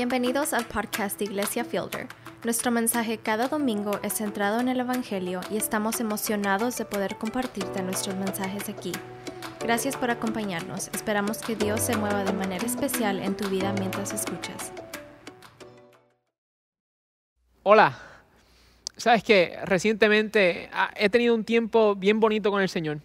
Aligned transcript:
Bienvenidos 0.00 0.54
al 0.54 0.64
podcast 0.64 1.18
de 1.18 1.26
Iglesia 1.26 1.62
Fielder. 1.62 2.08
Nuestro 2.42 2.70
mensaje 2.70 3.18
cada 3.18 3.48
domingo 3.48 4.00
es 4.02 4.14
centrado 4.14 4.58
en 4.58 4.68
el 4.68 4.80
Evangelio 4.80 5.42
y 5.50 5.58
estamos 5.58 6.00
emocionados 6.00 6.78
de 6.78 6.86
poder 6.86 7.16
compartirte 7.16 7.82
nuestros 7.82 8.16
mensajes 8.16 8.70
aquí. 8.70 8.92
Gracias 9.62 9.98
por 9.98 10.10
acompañarnos. 10.10 10.88
Esperamos 10.94 11.36
que 11.42 11.54
Dios 11.54 11.82
se 11.82 11.98
mueva 11.98 12.24
de 12.24 12.32
manera 12.32 12.64
especial 12.64 13.18
en 13.18 13.36
tu 13.36 13.46
vida 13.50 13.74
mientras 13.74 14.14
escuchas. 14.14 14.72
Hola, 17.62 17.98
sabes 18.96 19.22
que 19.22 19.58
recientemente 19.66 20.70
ah, 20.72 20.90
he 20.96 21.10
tenido 21.10 21.34
un 21.34 21.44
tiempo 21.44 21.94
bien 21.94 22.20
bonito 22.20 22.50
con 22.50 22.62
el 22.62 22.70
Señor. 22.70 23.00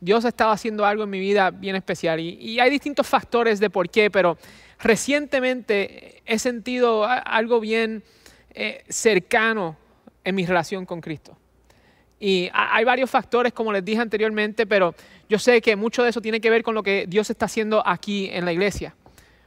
Dios 0.00 0.24
ha 0.24 0.28
estado 0.28 0.52
haciendo 0.52 0.86
algo 0.86 1.02
en 1.02 1.10
mi 1.10 1.18
vida 1.18 1.50
bien 1.50 1.74
especial 1.74 2.20
y, 2.20 2.34
y 2.34 2.60
hay 2.60 2.70
distintos 2.70 3.04
factores 3.04 3.58
de 3.58 3.68
por 3.68 3.90
qué, 3.90 4.12
pero 4.12 4.38
recientemente 4.78 6.22
he 6.24 6.38
sentido 6.38 7.06
algo 7.06 7.60
bien 7.60 8.02
eh, 8.54 8.84
cercano 8.88 9.76
en 10.24 10.34
mi 10.34 10.46
relación 10.46 10.86
con 10.86 11.00
Cristo. 11.00 11.36
Y 12.20 12.50
hay 12.52 12.84
varios 12.84 13.08
factores, 13.10 13.52
como 13.52 13.72
les 13.72 13.84
dije 13.84 14.00
anteriormente, 14.00 14.66
pero 14.66 14.94
yo 15.28 15.38
sé 15.38 15.60
que 15.60 15.76
mucho 15.76 16.02
de 16.02 16.10
eso 16.10 16.20
tiene 16.20 16.40
que 16.40 16.50
ver 16.50 16.62
con 16.62 16.74
lo 16.74 16.82
que 16.82 17.06
Dios 17.06 17.30
está 17.30 17.46
haciendo 17.46 17.86
aquí 17.86 18.28
en 18.32 18.44
la 18.44 18.52
iglesia. 18.52 18.96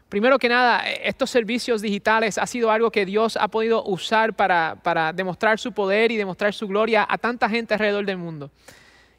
Primero 0.07 0.39
que 0.39 0.49
nada, 0.49 0.89
estos 0.89 1.29
servicios 1.29 1.81
digitales 1.81 2.38
ha 2.38 2.45
sido 2.45 2.71
algo 2.71 2.91
que 2.91 3.05
Dios 3.05 3.38
ha 3.38 3.47
podido 3.47 3.83
usar 3.85 4.33
para, 4.33 4.77
para 4.83 5.13
demostrar 5.13 5.59
su 5.59 5.71
poder 5.71 6.11
y 6.11 6.17
demostrar 6.17 6.53
su 6.53 6.67
gloria 6.67 7.05
a 7.09 7.17
tanta 7.17 7.49
gente 7.49 7.73
alrededor 7.73 8.05
del 8.05 8.17
mundo. 8.17 8.51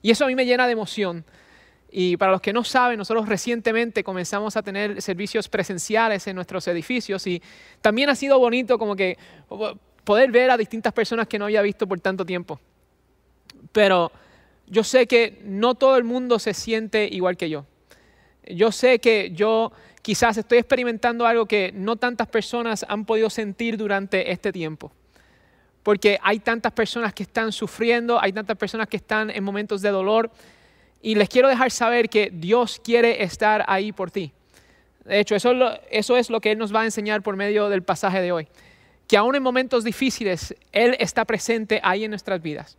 Y 0.02 0.10
eso 0.10 0.24
a 0.24 0.28
mí 0.28 0.34
me 0.34 0.44
llena 0.44 0.66
de 0.66 0.72
emoción. 0.72 1.24
Y 1.94 2.16
para 2.16 2.32
los 2.32 2.40
que 2.40 2.54
no 2.54 2.64
saben, 2.64 2.96
nosotros 2.96 3.28
recientemente 3.28 4.02
comenzamos 4.02 4.56
a 4.56 4.62
tener 4.62 5.02
servicios 5.02 5.46
presenciales 5.50 6.26
en 6.26 6.34
nuestros 6.34 6.66
edificios 6.66 7.26
y 7.26 7.42
también 7.82 8.08
ha 8.08 8.14
sido 8.14 8.38
bonito 8.38 8.78
como 8.78 8.96
que 8.96 9.18
poder 10.02 10.30
ver 10.30 10.50
a 10.50 10.56
distintas 10.56 10.94
personas 10.94 11.28
que 11.28 11.38
no 11.38 11.44
había 11.44 11.60
visto 11.60 11.86
por 11.86 12.00
tanto 12.00 12.24
tiempo. 12.24 12.58
Pero 13.72 14.10
yo 14.66 14.82
sé 14.84 15.06
que 15.06 15.42
no 15.44 15.74
todo 15.74 15.98
el 15.98 16.04
mundo 16.04 16.38
se 16.38 16.54
siente 16.54 17.06
igual 17.12 17.36
que 17.36 17.50
yo. 17.50 17.66
Yo 18.46 18.72
sé 18.72 18.98
que 18.98 19.30
yo 19.32 19.70
quizás 20.00 20.38
estoy 20.38 20.58
experimentando 20.58 21.26
algo 21.26 21.44
que 21.44 21.72
no 21.74 21.96
tantas 21.96 22.26
personas 22.26 22.86
han 22.88 23.04
podido 23.04 23.28
sentir 23.28 23.76
durante 23.76 24.32
este 24.32 24.50
tiempo. 24.50 24.92
Porque 25.82 26.18
hay 26.22 26.38
tantas 26.38 26.72
personas 26.72 27.12
que 27.12 27.24
están 27.24 27.52
sufriendo, 27.52 28.18
hay 28.18 28.32
tantas 28.32 28.56
personas 28.56 28.88
que 28.88 28.96
están 28.96 29.28
en 29.28 29.44
momentos 29.44 29.82
de 29.82 29.90
dolor 29.90 30.30
y 31.02 31.16
les 31.16 31.28
quiero 31.28 31.48
dejar 31.48 31.70
saber 31.72 32.08
que 32.08 32.30
Dios 32.32 32.80
quiere 32.82 33.24
estar 33.24 33.64
ahí 33.66 33.92
por 33.92 34.10
ti. 34.10 34.32
De 35.04 35.18
hecho, 35.18 35.34
eso 35.34 35.50
es, 35.50 35.56
lo, 35.56 35.72
eso 35.90 36.16
es 36.16 36.30
lo 36.30 36.40
que 36.40 36.52
Él 36.52 36.58
nos 36.58 36.72
va 36.72 36.82
a 36.82 36.84
enseñar 36.84 37.22
por 37.22 37.34
medio 37.34 37.68
del 37.68 37.82
pasaje 37.82 38.20
de 38.20 38.30
hoy. 38.30 38.48
Que 39.08 39.16
aún 39.16 39.34
en 39.34 39.42
momentos 39.42 39.82
difíciles, 39.82 40.54
Él 40.70 40.96
está 41.00 41.24
presente 41.24 41.80
ahí 41.82 42.04
en 42.04 42.10
nuestras 42.10 42.40
vidas. 42.40 42.78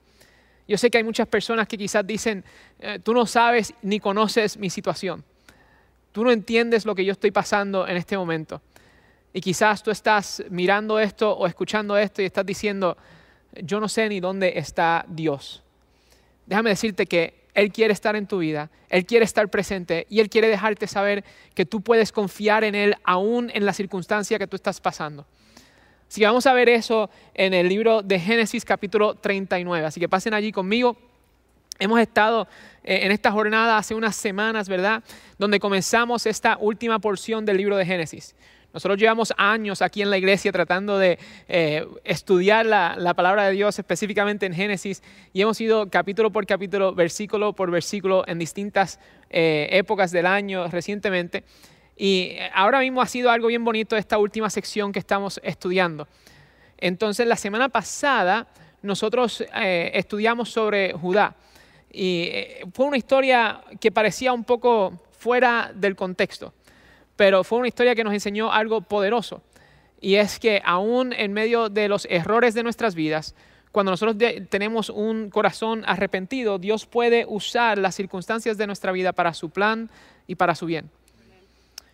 Yo 0.65 0.77
sé 0.77 0.89
que 0.89 0.97
hay 0.97 1.03
muchas 1.03 1.27
personas 1.27 1.67
que 1.67 1.77
quizás 1.77 2.07
dicen, 2.07 2.45
eh, 2.79 2.97
tú 3.03 3.13
no 3.13 3.25
sabes 3.25 3.73
ni 3.81 3.99
conoces 3.99 4.55
mi 4.55 4.69
situación. 4.69 5.25
Tú 6.13 6.23
no 6.23 6.31
entiendes 6.31 6.85
lo 6.85 6.95
que 6.95 7.03
yo 7.03 7.11
estoy 7.11 7.31
pasando 7.31 7.85
en 7.85 7.97
este 7.97 8.17
momento. 8.17 8.61
Y 9.33 9.41
quizás 9.41 9.83
tú 9.83 9.91
estás 9.91 10.43
mirando 10.49 10.99
esto 10.99 11.33
o 11.33 11.45
escuchando 11.45 11.97
esto 11.97 12.21
y 12.21 12.25
estás 12.25 12.45
diciendo, 12.45 12.95
yo 13.61 13.81
no 13.81 13.89
sé 13.89 14.07
ni 14.07 14.21
dónde 14.21 14.53
está 14.55 15.03
Dios. 15.09 15.61
Déjame 16.45 16.69
decirte 16.69 17.05
que 17.05 17.42
él 17.53 17.71
quiere 17.71 17.93
estar 17.93 18.15
en 18.15 18.25
tu 18.25 18.39
vida, 18.39 18.69
Él 18.89 19.05
quiere 19.05 19.25
estar 19.25 19.47
presente 19.49 20.07
y 20.09 20.19
Él 20.19 20.29
quiere 20.29 20.47
dejarte 20.47 20.87
saber 20.87 21.23
que 21.53 21.65
tú 21.65 21.81
puedes 21.81 22.11
confiar 22.11 22.63
en 22.63 22.73
Él 22.73 22.95
aún 23.03 23.51
en 23.53 23.65
la 23.65 23.73
circunstancia 23.73 24.39
que 24.39 24.47
tú 24.47 24.55
estás 24.55 24.81
pasando. 24.81 25.25
Así 26.07 26.21
que 26.21 26.27
vamos 26.27 26.45
a 26.45 26.53
ver 26.53 26.69
eso 26.69 27.09
en 27.33 27.53
el 27.53 27.69
libro 27.69 28.01
de 28.01 28.19
Génesis 28.19 28.65
capítulo 28.65 29.15
39. 29.15 29.85
Así 29.85 29.99
que 29.99 30.09
pasen 30.09 30.33
allí 30.33 30.51
conmigo. 30.51 30.97
Hemos 31.79 31.99
estado 31.99 32.47
eh, 32.83 32.99
en 33.03 33.11
esta 33.11 33.31
jornada 33.31 33.77
hace 33.77 33.95
unas 33.95 34.15
semanas, 34.15 34.69
¿verdad? 34.69 35.03
Donde 35.37 35.59
comenzamos 35.59 36.25
esta 36.25 36.57
última 36.59 36.99
porción 36.99 37.45
del 37.45 37.57
libro 37.57 37.77
de 37.77 37.85
Génesis. 37.85 38.35
Nosotros 38.73 38.97
llevamos 38.97 39.31
años 39.37 39.83
aquí 39.83 40.01
en 40.01 40.09
la 40.09 40.17
iglesia 40.17 40.51
tratando 40.51 40.97
de 40.97 41.19
eh, 41.47 41.85
estudiar 42.03 42.65
la, 42.65 43.13
palabra 43.13 43.45
de 43.45 43.51
Dios 43.51 43.77
específicamente 43.77 44.47
en 44.47 44.53
Génesis 44.53 45.03
y 45.31 45.43
hemos 45.43 45.61
ido 45.61 45.91
capítulo 45.91 46.31
por 46.31 46.47
capítulo, 46.47 46.95
versículo 46.95 47.53
por 47.53 47.69
versículo 47.69 48.23
en 48.25 48.39
distintas 48.39 48.99
eh, 49.29 49.67
épocas 49.73 50.11
del 50.11 50.25
año 50.25 50.67
recientemente. 50.69 51.43
Y 51.95 52.35
ahora 52.51 52.79
mismo 52.79 52.99
ha 53.03 53.05
sido 53.05 53.29
algo 53.29 53.47
bien 53.49 53.63
bonito 53.63 53.95
esta 53.95 54.17
última 54.17 54.49
sección 54.49 54.91
que 54.91 54.97
estamos 54.97 55.39
estudiando. 55.43 56.07
Entonces, 56.79 57.27
la 57.27 57.35
semana 57.35 57.69
pasada 57.69 58.47
nosotros 58.81 59.45
eh, 59.55 59.91
estudiamos 59.93 60.49
sobre 60.49 60.93
Judá 60.93 61.35
y 61.91 62.31
fue 62.73 62.87
una 62.87 62.97
historia 62.97 63.61
que 63.79 63.91
parecía 63.91 64.33
un 64.33 64.43
poco 64.43 64.99
fuera 65.11 65.71
del 65.75 65.95
contexto 65.95 66.55
pero 67.15 67.43
fue 67.43 67.59
una 67.59 67.67
historia 67.67 67.95
que 67.95 68.03
nos 68.03 68.13
enseñó 68.13 68.51
algo 68.51 68.81
poderoso. 68.81 69.41
Y 70.01 70.15
es 70.15 70.39
que 70.39 70.61
aún 70.65 71.13
en 71.13 71.33
medio 71.33 71.69
de 71.69 71.87
los 71.87 72.07
errores 72.09 72.53
de 72.53 72.63
nuestras 72.63 72.95
vidas, 72.95 73.35
cuando 73.71 73.91
nosotros 73.91 74.17
tenemos 74.49 74.89
un 74.89 75.29
corazón 75.29 75.83
arrepentido, 75.87 76.59
Dios 76.59 76.85
puede 76.85 77.25
usar 77.27 77.77
las 77.77 77.95
circunstancias 77.95 78.57
de 78.57 78.67
nuestra 78.67 78.91
vida 78.91 79.13
para 79.13 79.33
su 79.33 79.49
plan 79.49 79.89
y 80.27 80.35
para 80.35 80.55
su 80.55 80.65
bien. 80.65 80.89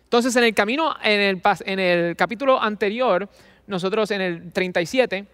Entonces, 0.04 0.34
en 0.36 0.44
el 0.44 0.54
camino, 0.54 0.96
en 1.02 1.20
el, 1.20 1.42
en 1.64 1.78
el 1.78 2.16
capítulo 2.16 2.60
anterior, 2.60 3.28
nosotros 3.66 4.10
en 4.10 4.20
el 4.20 4.52
37, 4.52 5.24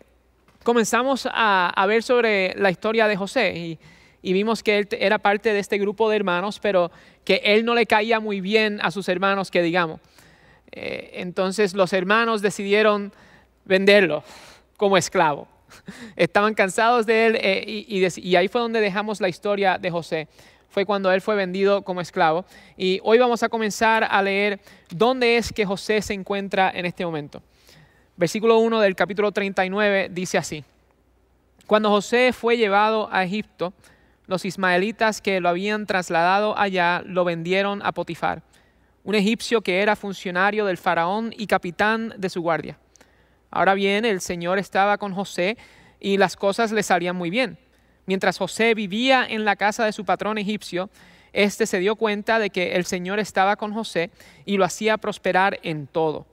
comenzamos 0.62 1.26
a, 1.32 1.70
a 1.70 1.86
ver 1.86 2.02
sobre 2.02 2.54
la 2.56 2.70
historia 2.70 3.08
de 3.08 3.16
José. 3.16 3.56
Y, 3.56 3.78
y 4.26 4.32
vimos 4.32 4.64
que 4.64 4.78
él 4.78 4.88
era 4.98 5.18
parte 5.18 5.52
de 5.52 5.60
este 5.60 5.78
grupo 5.78 6.10
de 6.10 6.16
hermanos, 6.16 6.58
pero 6.58 6.90
que 7.24 7.40
él 7.44 7.64
no 7.64 7.76
le 7.76 7.86
caía 7.86 8.18
muy 8.18 8.40
bien 8.40 8.80
a 8.82 8.90
sus 8.90 9.08
hermanos, 9.08 9.52
que 9.52 9.62
digamos. 9.62 10.00
Eh, 10.72 11.12
entonces 11.14 11.74
los 11.74 11.92
hermanos 11.92 12.42
decidieron 12.42 13.12
venderlo 13.66 14.24
como 14.76 14.96
esclavo. 14.96 15.46
Estaban 16.16 16.54
cansados 16.54 17.06
de 17.06 17.26
él 17.26 17.38
eh, 17.40 17.64
y, 17.68 18.04
y 18.28 18.34
ahí 18.34 18.48
fue 18.48 18.60
donde 18.60 18.80
dejamos 18.80 19.20
la 19.20 19.28
historia 19.28 19.78
de 19.78 19.92
José. 19.92 20.26
Fue 20.70 20.84
cuando 20.84 21.12
él 21.12 21.20
fue 21.20 21.36
vendido 21.36 21.82
como 21.82 22.00
esclavo. 22.00 22.46
Y 22.76 22.98
hoy 23.04 23.18
vamos 23.18 23.44
a 23.44 23.48
comenzar 23.48 24.08
a 24.10 24.20
leer 24.22 24.58
dónde 24.90 25.36
es 25.36 25.52
que 25.52 25.64
José 25.64 26.02
se 26.02 26.14
encuentra 26.14 26.72
en 26.74 26.84
este 26.84 27.06
momento. 27.06 27.44
Versículo 28.16 28.58
1 28.58 28.80
del 28.80 28.96
capítulo 28.96 29.30
39 29.30 30.08
dice 30.10 30.36
así. 30.36 30.64
Cuando 31.68 31.90
José 31.90 32.32
fue 32.32 32.56
llevado 32.56 33.08
a 33.12 33.22
Egipto, 33.22 33.72
los 34.26 34.44
ismaelitas 34.44 35.20
que 35.20 35.40
lo 35.40 35.48
habían 35.48 35.86
trasladado 35.86 36.58
allá 36.58 37.02
lo 37.06 37.24
vendieron 37.24 37.80
a 37.84 37.92
Potifar, 37.92 38.42
un 39.04 39.14
egipcio 39.14 39.62
que 39.62 39.82
era 39.82 39.96
funcionario 39.96 40.66
del 40.66 40.78
faraón 40.78 41.32
y 41.36 41.46
capitán 41.46 42.14
de 42.18 42.28
su 42.28 42.42
guardia. 42.42 42.78
Ahora 43.50 43.74
bien, 43.74 44.04
el 44.04 44.20
Señor 44.20 44.58
estaba 44.58 44.98
con 44.98 45.12
José 45.12 45.56
y 46.00 46.16
las 46.16 46.36
cosas 46.36 46.72
le 46.72 46.82
salían 46.82 47.16
muy 47.16 47.30
bien. 47.30 47.58
Mientras 48.04 48.38
José 48.38 48.74
vivía 48.74 49.24
en 49.28 49.44
la 49.44 49.56
casa 49.56 49.84
de 49.84 49.92
su 49.92 50.04
patrón 50.04 50.38
egipcio, 50.38 50.90
éste 51.32 51.66
se 51.66 51.78
dio 51.78 51.96
cuenta 51.96 52.38
de 52.38 52.50
que 52.50 52.74
el 52.74 52.84
Señor 52.84 53.18
estaba 53.18 53.56
con 53.56 53.72
José 53.72 54.10
y 54.44 54.56
lo 54.56 54.64
hacía 54.64 54.98
prosperar 54.98 55.58
en 55.62 55.86
todo. 55.86 56.26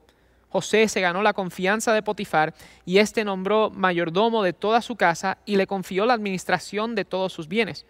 José 0.54 0.88
se 0.88 1.02
ganó 1.02 1.24
la 1.24 1.34
confianza 1.34 1.94
de 1.94 2.04
Potifar 2.04 2.54
y 2.86 3.00
éste 3.00 3.26
nombró 3.26 3.72
mayordomo 3.72 4.44
de 4.44 4.54
toda 4.54 4.84
su 4.84 4.96
casa 4.96 5.40
y 5.48 5.56
le 5.56 5.66
confió 5.66 6.06
la 6.06 6.14
administración 6.14 6.94
de 6.94 7.06
todos 7.06 7.34
sus 7.34 7.48
bienes. 7.48 7.88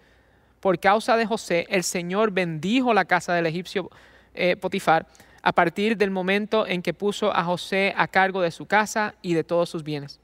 Por 0.62 0.80
causa 0.80 1.18
de 1.18 1.26
José, 1.26 1.68
el 1.70 1.84
Señor 1.84 2.32
bendijo 2.32 2.94
la 2.94 3.04
casa 3.04 3.34
del 3.34 3.48
egipcio 3.48 3.92
eh, 4.34 4.56
Potifar 4.56 5.08
a 5.42 5.52
partir 5.52 5.98
del 5.98 6.10
momento 6.10 6.66
en 6.66 6.82
que 6.82 6.94
puso 6.94 7.36
a 7.36 7.44
José 7.44 7.94
a 7.98 8.08
cargo 8.08 8.42
de 8.42 8.52
su 8.52 8.66
casa 8.66 9.14
y 9.22 9.34
de 9.34 9.44
todos 9.44 9.70
sus 9.70 9.84
bienes. 9.84 10.22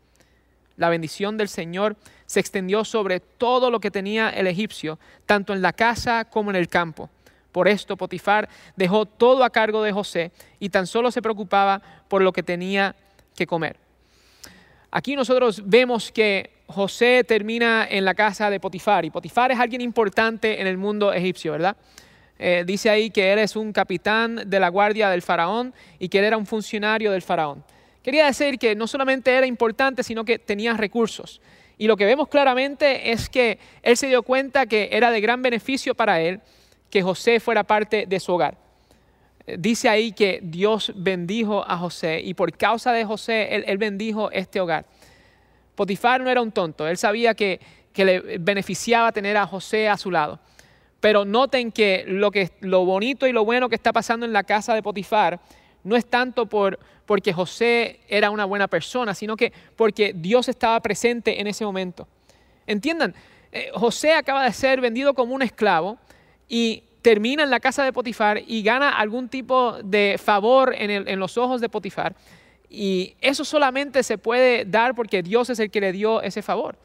La 0.77 0.87
bendición 0.87 1.35
del 1.35 1.49
Señor 1.49 1.97
se 2.25 2.39
extendió 2.39 2.85
sobre 2.85 3.19
todo 3.19 3.69
lo 3.69 3.81
que 3.81 3.91
tenía 3.91 4.29
el 4.29 4.47
egipcio, 4.47 4.97
tanto 5.25 5.51
en 5.51 5.61
la 5.61 5.73
casa 5.73 6.23
como 6.23 6.51
en 6.51 6.55
el 6.55 6.69
campo 6.69 7.09
por 7.51 7.67
esto 7.67 7.97
Potifar 7.97 8.49
dejó 8.75 9.05
todo 9.05 9.43
a 9.43 9.49
cargo 9.49 9.83
de 9.83 9.91
José 9.91 10.31
y 10.59 10.69
tan 10.69 10.87
solo 10.87 11.11
se 11.11 11.21
preocupaba 11.21 11.81
por 12.07 12.21
lo 12.21 12.31
que 12.31 12.43
tenía 12.43 12.95
que 13.35 13.47
comer. 13.47 13.77
Aquí 14.91 15.15
nosotros 15.15 15.61
vemos 15.65 16.11
que 16.11 16.51
José 16.67 17.23
termina 17.23 17.87
en 17.89 18.05
la 18.05 18.13
casa 18.13 18.49
de 18.49 18.59
Potifar 18.59 19.05
y 19.05 19.09
Potifar 19.09 19.51
es 19.51 19.59
alguien 19.59 19.81
importante 19.81 20.61
en 20.61 20.67
el 20.67 20.77
mundo 20.77 21.13
egipcio, 21.13 21.53
¿verdad? 21.53 21.75
Eh, 22.37 22.63
dice 22.65 22.89
ahí 22.89 23.09
que 23.09 23.33
él 23.33 23.39
es 23.39 23.55
un 23.55 23.73
capitán 23.73 24.43
de 24.45 24.59
la 24.59 24.69
guardia 24.69 25.09
del 25.09 25.21
faraón 25.21 25.73
y 25.99 26.07
que 26.07 26.19
él 26.19 26.25
era 26.25 26.37
un 26.37 26.45
funcionario 26.45 27.11
del 27.11 27.21
faraón. 27.21 27.63
Quería 28.01 28.25
decir 28.25 28.57
que 28.57 28.75
no 28.75 28.87
solamente 28.87 29.31
era 29.35 29.45
importante, 29.45 30.03
sino 30.03 30.23
que 30.23 30.39
tenía 30.39 30.73
recursos. 30.73 31.41
Y 31.77 31.87
lo 31.87 31.97
que 31.97 32.05
vemos 32.05 32.27
claramente 32.27 33.11
es 33.11 33.29
que 33.29 33.59
él 33.83 33.97
se 33.97 34.07
dio 34.07 34.23
cuenta 34.23 34.65
que 34.65 34.89
era 34.91 35.11
de 35.11 35.21
gran 35.21 35.41
beneficio 35.41 35.95
para 35.95 36.21
él 36.21 36.41
que 36.89 37.01
José 37.01 37.39
fuera 37.39 37.63
parte 37.63 38.05
de 38.07 38.19
su 38.19 38.33
hogar. 38.33 38.57
dice 39.57 39.89
ahí 39.89 40.11
que 40.11 40.39
Dios 40.43 40.91
bendijo 40.95 41.63
a 41.67 41.77
José 41.77 42.21
y 42.23 42.33
por 42.33 42.55
causa 42.55 42.91
de 42.91 43.03
José 43.05 43.63
él, 43.67 43.77
bendijo 43.77 44.31
este 44.31 44.59
hogar. 44.59 44.85
Potifar 45.75 46.21
no 46.21 46.29
era 46.29 46.41
un 46.41 46.51
tonto, 46.51 46.87
él 46.87 46.97
sabía 46.97 47.33
que, 47.33 47.59
que, 47.93 48.05
le 48.05 48.37
beneficiaba 48.37 49.11
tener 49.11 49.37
a 49.37 49.47
José 49.47 49.87
a 49.87 49.97
su 49.97 50.11
lado. 50.11 50.39
Pero 50.99 51.23
noten 51.23 51.71
que 51.71 52.03
lo, 52.05 52.29
que 52.29 52.51
lo 52.59 52.83
bonito 52.83 53.25
y 53.25 53.31
lo 53.31 53.45
bueno 53.45 53.69
que 53.69 53.75
está 53.75 53.93
pasando 53.93 54.25
en 54.25 54.33
la 54.33 54.43
casa 54.43 54.73
de 54.73 54.83
Potifar 54.83 55.39
no 55.83 55.95
es 55.95 56.05
tanto 56.05 56.45
por, 56.45 56.77
porque 57.05 57.31
José 57.31 58.01
era 58.09 58.29
una 58.29 58.45
buena 58.45 58.67
persona, 58.67 59.13
sino 59.13 59.37
que 59.37 59.53
porque 59.75 60.13
Dios 60.13 60.49
estaba 60.49 60.79
presente 60.81 61.39
en 61.39 61.47
ese 61.47 61.63
momento. 61.63 62.07
Entiendan, 62.67 63.15
eh, 63.51 63.71
José 63.73 64.13
acaba 64.13 64.43
de 64.43 64.51
ser 64.53 64.81
vendido 64.81 65.13
como 65.13 65.33
un 65.33 65.41
esclavo 65.41 65.97
y 66.49 66.83
termina 67.01 67.43
en 67.43 67.49
la 67.49 67.59
casa 67.59 67.83
de 67.83 67.93
Potifar 67.93 68.41
y 68.45 68.61
gana 68.63 68.89
algún 68.89 69.29
tipo 69.29 69.77
de 69.83 70.19
favor 70.21 70.73
en, 70.75 71.19
los 71.19 71.37
ojos 71.37 71.61
de 71.61 71.69
Potifar. 71.69 72.15
Y 72.69 73.15
eso 73.21 73.45
solamente 73.45 74.03
se 74.03 74.17
puede 74.17 74.65
dar 74.65 74.95
porque 74.95 75.23
Dios 75.23 75.49
es 75.49 75.59
el 75.59 75.71
que 75.71 75.79
le 75.79 75.91
dio 75.91 76.21
ese 76.21 76.41
favor. 76.41 76.77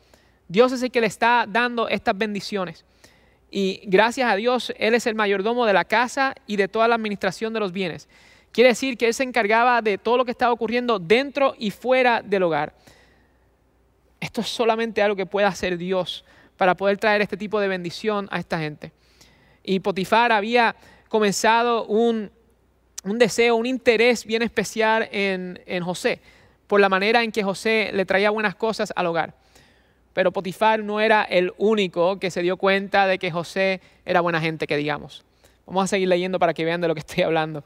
Dios 0.46 0.72
es 0.72 0.82
el 0.82 0.90
que 0.90 1.00
le 1.00 1.06
está 1.06 1.46
dando 1.49 1.88
estas 1.88 2.16
bendiciones. 2.16 2.84
Y 3.50 3.81
gracias 3.84 4.31
a 4.31 4.37
Dios, 4.37 4.72
Él 4.78 4.94
es 4.94 5.06
el 5.06 5.14
mayordomo 5.14 5.67
de 5.67 5.72
la 5.72 5.84
casa 5.84 6.34
y 6.46 6.56
de 6.56 6.69
toda 6.69 6.88
la 6.88 6.94
administración 6.94 7.52
de 7.52 7.60
los 7.60 7.72
bienes. 7.72 8.08
Quiere 8.52 8.69
decir 8.69 8.96
que 8.96 9.06
Él 9.06 9.14
se 9.14 9.25
encargaba 9.25 9.82
de 9.82 9.99
todo 9.99 10.17
lo 10.17 10.25
que 10.25 10.31
estaba 10.31 10.52
ocurriendo 10.52 10.99
dentro 10.99 11.55
y 11.58 11.70
fuera 11.70 12.22
del 12.22 12.43
hogar. 12.43 12.75
Esto 14.20 14.40
es 14.40 14.49
solamente 14.49 15.02
algo 15.02 15.17
que 15.17 15.26
puede 15.26 15.46
hacer 15.46 15.76
Dios 15.76 16.25
para 16.56 16.76
poder 16.76 16.99
traer 16.99 17.20
este 17.20 17.37
tipo 17.37 17.60
de 17.60 17.69
bendición 17.69 18.28
a 18.31 18.38
esta 18.38 18.58
gente. 18.58 18.93
Y 19.64 19.81
Potifar 19.81 20.31
había 20.31 20.76
comenzado 21.08 21.87
un, 21.87 22.31
deseo, 23.02 23.56
un 23.56 23.66
interés 23.66 24.25
bien 24.25 24.43
especial 24.43 25.08
en, 25.11 25.61
en 25.66 25.82
José, 25.82 26.20
por 26.66 26.81
la 26.81 26.88
manera 26.88 27.25
en 27.25 27.32
que 27.32 27.43
José 27.43 27.90
le 27.93 28.05
traía 28.05 28.31
buenas 28.31 28.55
cosas 28.55 28.93
al 28.94 29.06
hogar. 29.06 29.34
Pero 30.12 30.32
Potifar 30.32 30.84
no 30.84 31.00
era 31.00 31.25
el 31.25 31.52
único 31.58 32.20
que 32.20 32.31
se 32.31 32.43
dio 32.43 32.56
cuenta 32.56 33.06
de 33.06 33.19
que 33.19 33.32
José 33.32 33.81
era 34.05 34.20
buena 34.20 34.40
gente, 34.40 34.66
que 34.66 34.76
digamos. 34.76 35.25
Vamos 35.67 35.84
a 35.84 35.87
seguir 35.88 36.08
leyendo 36.08 36.38
para 36.38 36.55
que 36.55 36.64
vean 36.64 36.81
de 36.81 36.88
lo 36.88 36.94
que 36.94 37.00
estoy 37.00 37.25
hablando. 37.25 37.64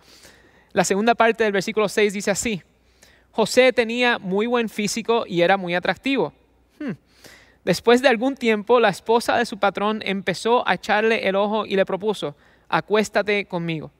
La 0.72 0.84
segunda 0.84 1.14
parte 1.14 1.44
del 1.44 1.52
versículo 1.52 1.88
6 1.88 2.12
dice 2.12 2.30
así, 2.30 2.62
José 3.32 3.72
tenía 3.72 4.18
muy 4.18 4.46
buen 4.46 4.68
físico 4.68 5.24
y 5.26 5.42
era 5.42 5.56
muy 5.56 5.74
atractivo. 5.74 6.32
Después 7.64 8.02
de 8.02 8.08
algún 8.08 8.36
tiempo, 8.36 8.80
la 8.80 8.88
esposa 8.88 9.36
de 9.36 9.46
su 9.46 9.58
patrón 9.58 10.02
empezó 10.04 10.66
a 10.66 10.74
echarle 10.74 11.28
el 11.28 11.36
ojo 11.36 11.66
y 11.66 11.76
le 11.76 11.84
propuso, 11.84 12.34
acuéstate 12.68 13.46
conmigo. 13.46 13.90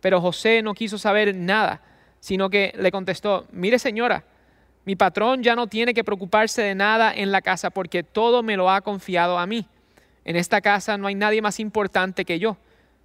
Pero 0.00 0.20
José 0.20 0.62
no 0.62 0.74
quiso 0.74 0.98
saber 0.98 1.34
nada, 1.34 1.82
sino 2.20 2.50
que 2.50 2.72
le 2.78 2.90
contestó, 2.90 3.46
mire 3.52 3.78
señora, 3.78 4.24
mi 4.84 4.94
patrón 4.94 5.42
ya 5.42 5.56
no 5.56 5.66
tiene 5.66 5.94
que 5.94 6.04
preocuparse 6.04 6.62
de 6.62 6.74
nada 6.76 7.12
en 7.12 7.32
la 7.32 7.42
casa 7.42 7.70
porque 7.70 8.04
todo 8.04 8.44
me 8.44 8.56
lo 8.56 8.70
ha 8.70 8.80
confiado 8.82 9.38
a 9.38 9.46
mí. 9.46 9.66
En 10.24 10.36
esta 10.36 10.60
casa 10.60 10.96
no 10.96 11.08
hay 11.08 11.16
nadie 11.16 11.42
más 11.42 11.58
importante 11.58 12.24
que 12.24 12.38
yo. 12.38 12.56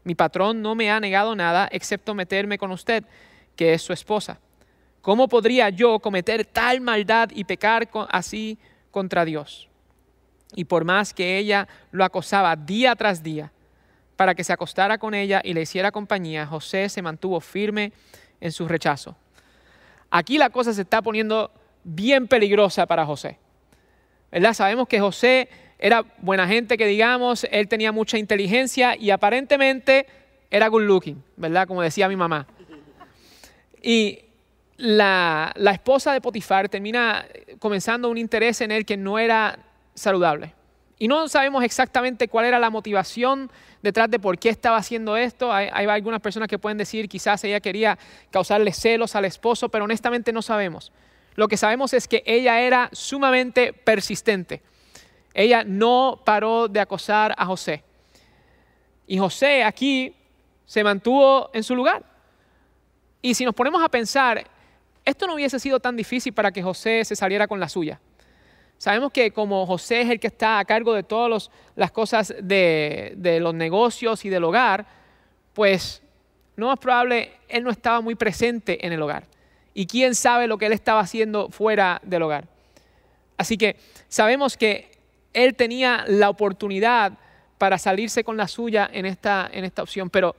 Mi 0.03 0.13
patrón 0.13 0.61
no 0.61 0.75
me 0.75 0.91
ha 0.91 0.99
negado 0.99 1.35
nada 1.35 1.67
excepto 1.71 2.13
meterme 2.13 2.59
con 2.59 2.71
usted, 2.71 3.03
que 3.55 3.73
es 3.73 3.81
su 3.81 3.93
esposa. 3.93 4.39
¿Cómo 5.01 5.27
podría 5.27 5.69
yo 5.69 5.97
cometer 5.99 6.45
tal 6.45 6.81
maldad 6.81 7.29
y 7.33 7.43
pecar 7.45 7.89
así 8.09 8.59
contra 8.91 9.25
Dios? 9.25 9.70
Y 10.55 10.65
por 10.65 10.83
más 10.83 11.13
que 11.13 11.37
ella 11.37 11.67
lo 11.91 12.03
acosaba 12.03 12.55
día 12.55 12.95
tras 12.95 13.23
día 13.23 13.51
para 14.15 14.35
que 14.35 14.43
se 14.43 14.53
acostara 14.53 14.97
con 14.97 15.13
ella 15.13 15.41
y 15.43 15.53
le 15.53 15.61
hiciera 15.61 15.91
compañía, 15.91 16.45
José 16.45 16.89
se 16.89 17.01
mantuvo 17.01 17.39
firme 17.39 17.91
en 18.39 18.51
su 18.51 18.67
rechazo. 18.67 19.15
Aquí 20.09 20.37
la 20.37 20.49
cosa 20.49 20.73
se 20.73 20.81
está 20.81 21.01
poniendo 21.01 21.51
bien 21.83 22.27
peligrosa 22.27 22.85
para 22.85 23.05
José. 23.05 23.39
¿Verdad? 24.31 24.53
Sabemos 24.53 24.87
que 24.87 24.99
José 24.99 25.49
era 25.79 26.05
buena 26.19 26.47
gente, 26.47 26.77
que 26.77 26.85
digamos, 26.85 27.45
él 27.49 27.67
tenía 27.67 27.91
mucha 27.91 28.17
inteligencia 28.17 28.95
y 28.95 29.09
aparentemente 29.09 30.05
era 30.51 30.67
good 30.67 30.83
looking, 30.83 31.23
¿verdad? 31.37 31.67
Como 31.67 31.81
decía 31.81 32.07
mi 32.07 32.15
mamá. 32.15 32.45
Y 33.81 34.19
la, 34.77 35.51
la 35.55 35.71
esposa 35.71 36.13
de 36.13 36.21
Potifar 36.21 36.69
termina 36.69 37.25
comenzando 37.59 38.09
un 38.09 38.17
interés 38.17 38.61
en 38.61 38.71
él 38.71 38.85
que 38.85 38.97
no 38.97 39.17
era 39.17 39.57
saludable. 39.93 40.53
Y 41.01 41.07
no 41.07 41.27
sabemos 41.27 41.63
exactamente 41.63 42.27
cuál 42.27 42.45
era 42.45 42.59
la 42.59 42.69
motivación 42.69 43.51
detrás 43.81 44.11
de 44.11 44.19
por 44.19 44.37
qué 44.37 44.49
estaba 44.49 44.77
haciendo 44.77 45.17
esto. 45.17 45.51
Hay, 45.51 45.67
algunas 45.87 46.21
personas 46.21 46.47
que 46.47 46.59
pueden 46.59 46.77
decir 46.77 47.09
quizás 47.09 47.43
ella 47.43 47.59
quería 47.59 47.97
causarle 48.29 48.71
celos 48.71 49.15
al 49.15 49.25
esposo, 49.25 49.69
pero 49.69 49.85
honestamente 49.85 50.31
no 50.31 50.43
sabemos. 50.43 50.91
Lo 51.33 51.47
que 51.47 51.57
sabemos 51.57 51.93
es 51.93 52.07
que 52.07 52.21
ella 52.25 52.61
era 52.61 52.87
sumamente 52.91 53.73
persistente. 53.73 54.61
Ella 55.33 55.63
no 55.65 56.21
paró 56.23 56.67
de 56.67 56.79
acosar 56.79 57.33
a 57.35 57.47
José. 57.47 57.83
Y 59.07 59.17
José 59.17 59.63
aquí 59.63 60.13
se 60.65 60.83
mantuvo 60.83 61.49
en 61.53 61.63
su 61.63 61.75
lugar. 61.75 62.03
Y 63.23 63.33
si 63.33 63.43
nos 63.43 63.55
ponemos 63.55 63.81
a 63.81 63.89
pensar, 63.89 64.45
esto 65.03 65.25
no 65.25 65.33
hubiese 65.33 65.59
sido 65.59 65.79
tan 65.79 65.95
difícil 65.95 66.31
para 66.31 66.51
que 66.51 66.61
José 66.61 67.03
se 67.05 67.15
saliera 67.15 67.47
con 67.47 67.59
la 67.59 67.69
suya. 67.69 67.99
Sabemos 68.81 69.11
que 69.11 69.29
como 69.31 69.67
José 69.67 70.01
es 70.01 70.09
el 70.09 70.19
que 70.19 70.25
está 70.25 70.57
a 70.57 70.65
cargo 70.65 70.95
de 70.95 71.03
todas 71.03 71.51
las 71.75 71.91
cosas 71.91 72.33
de, 72.41 73.37
los 73.39 73.53
negocios 73.53 74.25
y 74.25 74.29
del 74.29 74.43
hogar, 74.43 74.87
pues 75.53 76.01
no 76.55 76.65
más 76.65 76.79
probable 76.79 77.31
él 77.47 77.63
no 77.63 77.69
estaba 77.69 78.01
muy 78.01 78.15
presente 78.15 78.83
en 78.83 78.91
el 78.91 78.99
hogar. 78.99 79.25
Y 79.75 79.85
quién 79.85 80.15
sabe 80.15 80.47
lo 80.47 80.57
que 80.57 80.65
él 80.65 80.73
estaba 80.73 80.99
haciendo 80.99 81.49
fuera 81.49 82.01
del 82.03 82.23
hogar. 82.23 82.47
Así 83.37 83.55
que 83.55 83.75
sabemos 84.07 84.57
que 84.57 84.89
él 85.31 85.53
tenía 85.53 86.03
la 86.07 86.31
oportunidad 86.31 87.13
para 87.59 87.77
salirse 87.77 88.23
con 88.23 88.35
la 88.35 88.47
suya 88.47 88.89
en 88.91 89.05
esta, 89.05 89.47
en 89.53 89.63
esta 89.63 89.83
opción, 89.83 90.09
pero 90.09 90.35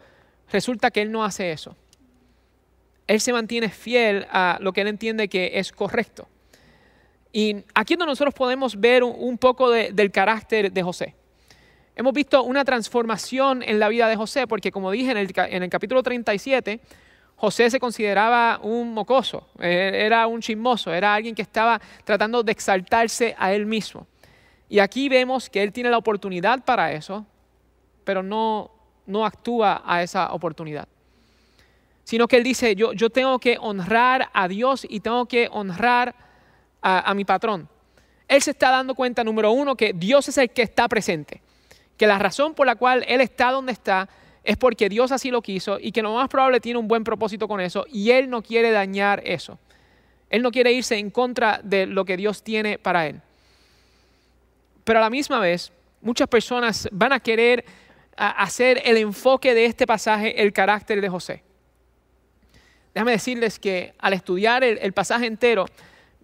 resulta 0.50 0.90
que 0.90 1.02
él 1.02 1.12
no 1.12 1.22
hace 1.24 1.52
eso. 1.52 1.76
Él 3.06 3.20
se 3.20 3.32
mantiene 3.32 3.68
fiel 3.68 4.26
a 4.32 4.58
lo 4.60 4.72
que 4.72 4.80
él 4.80 4.88
entiende 4.88 5.28
que 5.28 5.52
es 5.60 5.70
correcto. 5.70 6.26
Y 7.32 7.64
aquí 7.74 7.94
es 7.94 7.98
donde 7.98 8.12
nosotros 8.12 8.34
podemos 8.34 8.78
ver 8.78 9.02
un, 9.02 9.38
poco 9.38 9.70
del 9.70 10.10
carácter 10.10 10.70
de 10.70 10.82
José. 10.82 11.14
Hemos 11.96 12.12
visto 12.12 12.42
una 12.42 12.64
transformación 12.64 13.62
en 13.62 13.78
la 13.78 13.88
vida 13.88 14.06
de 14.08 14.16
José, 14.16 14.46
porque 14.46 14.70
como 14.70 14.90
dije 14.90 15.10
en 15.10 15.62
el, 15.62 15.70
capítulo 15.70 16.02
37, 16.02 16.80
José 17.36 17.70
se 17.70 17.80
consideraba 17.80 18.60
un 18.62 18.92
mocoso, 18.92 19.48
eh, 19.58 20.02
era 20.04 20.26
un 20.26 20.40
chismoso, 20.40 20.92
era 20.92 21.14
alguien 21.14 21.34
que 21.34 21.42
estaba 21.42 21.80
tratando 22.04 22.42
de 22.42 22.52
exaltarse 22.52 23.34
a 23.38 23.52
él 23.52 23.66
mismo. 23.66 24.06
Y 24.68 24.78
aquí 24.78 25.08
vemos 25.08 25.50
que 25.50 25.62
él 25.62 25.72
tiene 25.72 25.90
la 25.90 25.98
oportunidad 25.98 26.64
para 26.64 26.92
eso, 26.92 27.26
pero 28.04 28.22
no, 28.22 28.70
no 29.06 29.24
actúa 29.24 29.82
a 29.84 30.02
esa 30.02 30.32
oportunidad. 30.32 30.88
Sino 32.04 32.26
que 32.26 32.36
él 32.36 32.42
dice, 32.42 32.74
yo, 32.74 32.92
yo 32.92 33.10
tengo 33.10 33.38
que 33.38 33.58
honrar 33.60 34.30
a 34.32 34.48
Dios 34.48 34.86
y 34.88 35.00
tengo 35.00 35.26
que 35.26 35.48
honrar 35.52 36.14
a, 36.14 36.22
mi 37.14 37.24
patrón. 37.24 37.68
Él 38.28 38.40
se 38.40 38.52
está 38.52 38.70
dando 38.70 38.94
cuenta, 38.94 39.22
número 39.24 39.52
uno, 39.52 39.76
que 39.76 39.92
Dios 39.92 40.28
es 40.28 40.38
el 40.38 40.50
que 40.50 40.62
está 40.62 40.88
presente, 40.88 41.42
que 41.96 42.06
la 42.06 42.18
razón 42.18 42.54
por 42.54 42.66
la 42.66 42.76
cual 42.76 43.04
Él 43.06 43.20
está 43.20 43.50
donde 43.50 43.72
está 43.72 44.08
es 44.42 44.56
porque 44.56 44.88
Dios 44.88 45.12
así 45.12 45.30
lo 45.30 45.42
quiso 45.42 45.78
y 45.78 45.92
que 45.92 46.02
lo 46.02 46.14
más 46.14 46.28
probable 46.28 46.60
tiene 46.60 46.78
un 46.78 46.88
buen 46.88 47.04
propósito 47.04 47.46
con 47.46 47.60
eso 47.60 47.84
y 47.90 48.10
Él 48.10 48.30
no 48.30 48.42
quiere 48.42 48.70
dañar 48.70 49.22
eso. 49.24 49.58
Él 50.30 50.40
no 50.40 50.50
quiere 50.50 50.72
irse 50.72 50.96
en 50.96 51.10
contra 51.10 51.60
de 51.62 51.86
lo 51.86 52.06
que 52.06 52.16
Dios 52.16 52.42
tiene 52.42 52.78
para 52.78 53.06
Él. 53.06 53.20
Pero 54.82 54.98
a 54.98 55.02
la 55.02 55.10
misma 55.10 55.38
vez, 55.38 55.70
muchas 56.00 56.26
personas 56.26 56.88
van 56.90 57.12
a 57.12 57.20
querer 57.20 57.64
hacer 58.16 58.80
el 58.84 58.96
enfoque 58.96 59.54
de 59.54 59.66
este 59.66 59.86
pasaje 59.86 60.42
el 60.42 60.52
carácter 60.52 61.00
de 61.00 61.08
José. 61.08 61.42
Déjame 62.94 63.12
decirles 63.12 63.58
que 63.58 63.94
al 63.98 64.14
estudiar 64.14 64.64
el 64.64 64.92
pasaje 64.92 65.26
entero, 65.26 65.66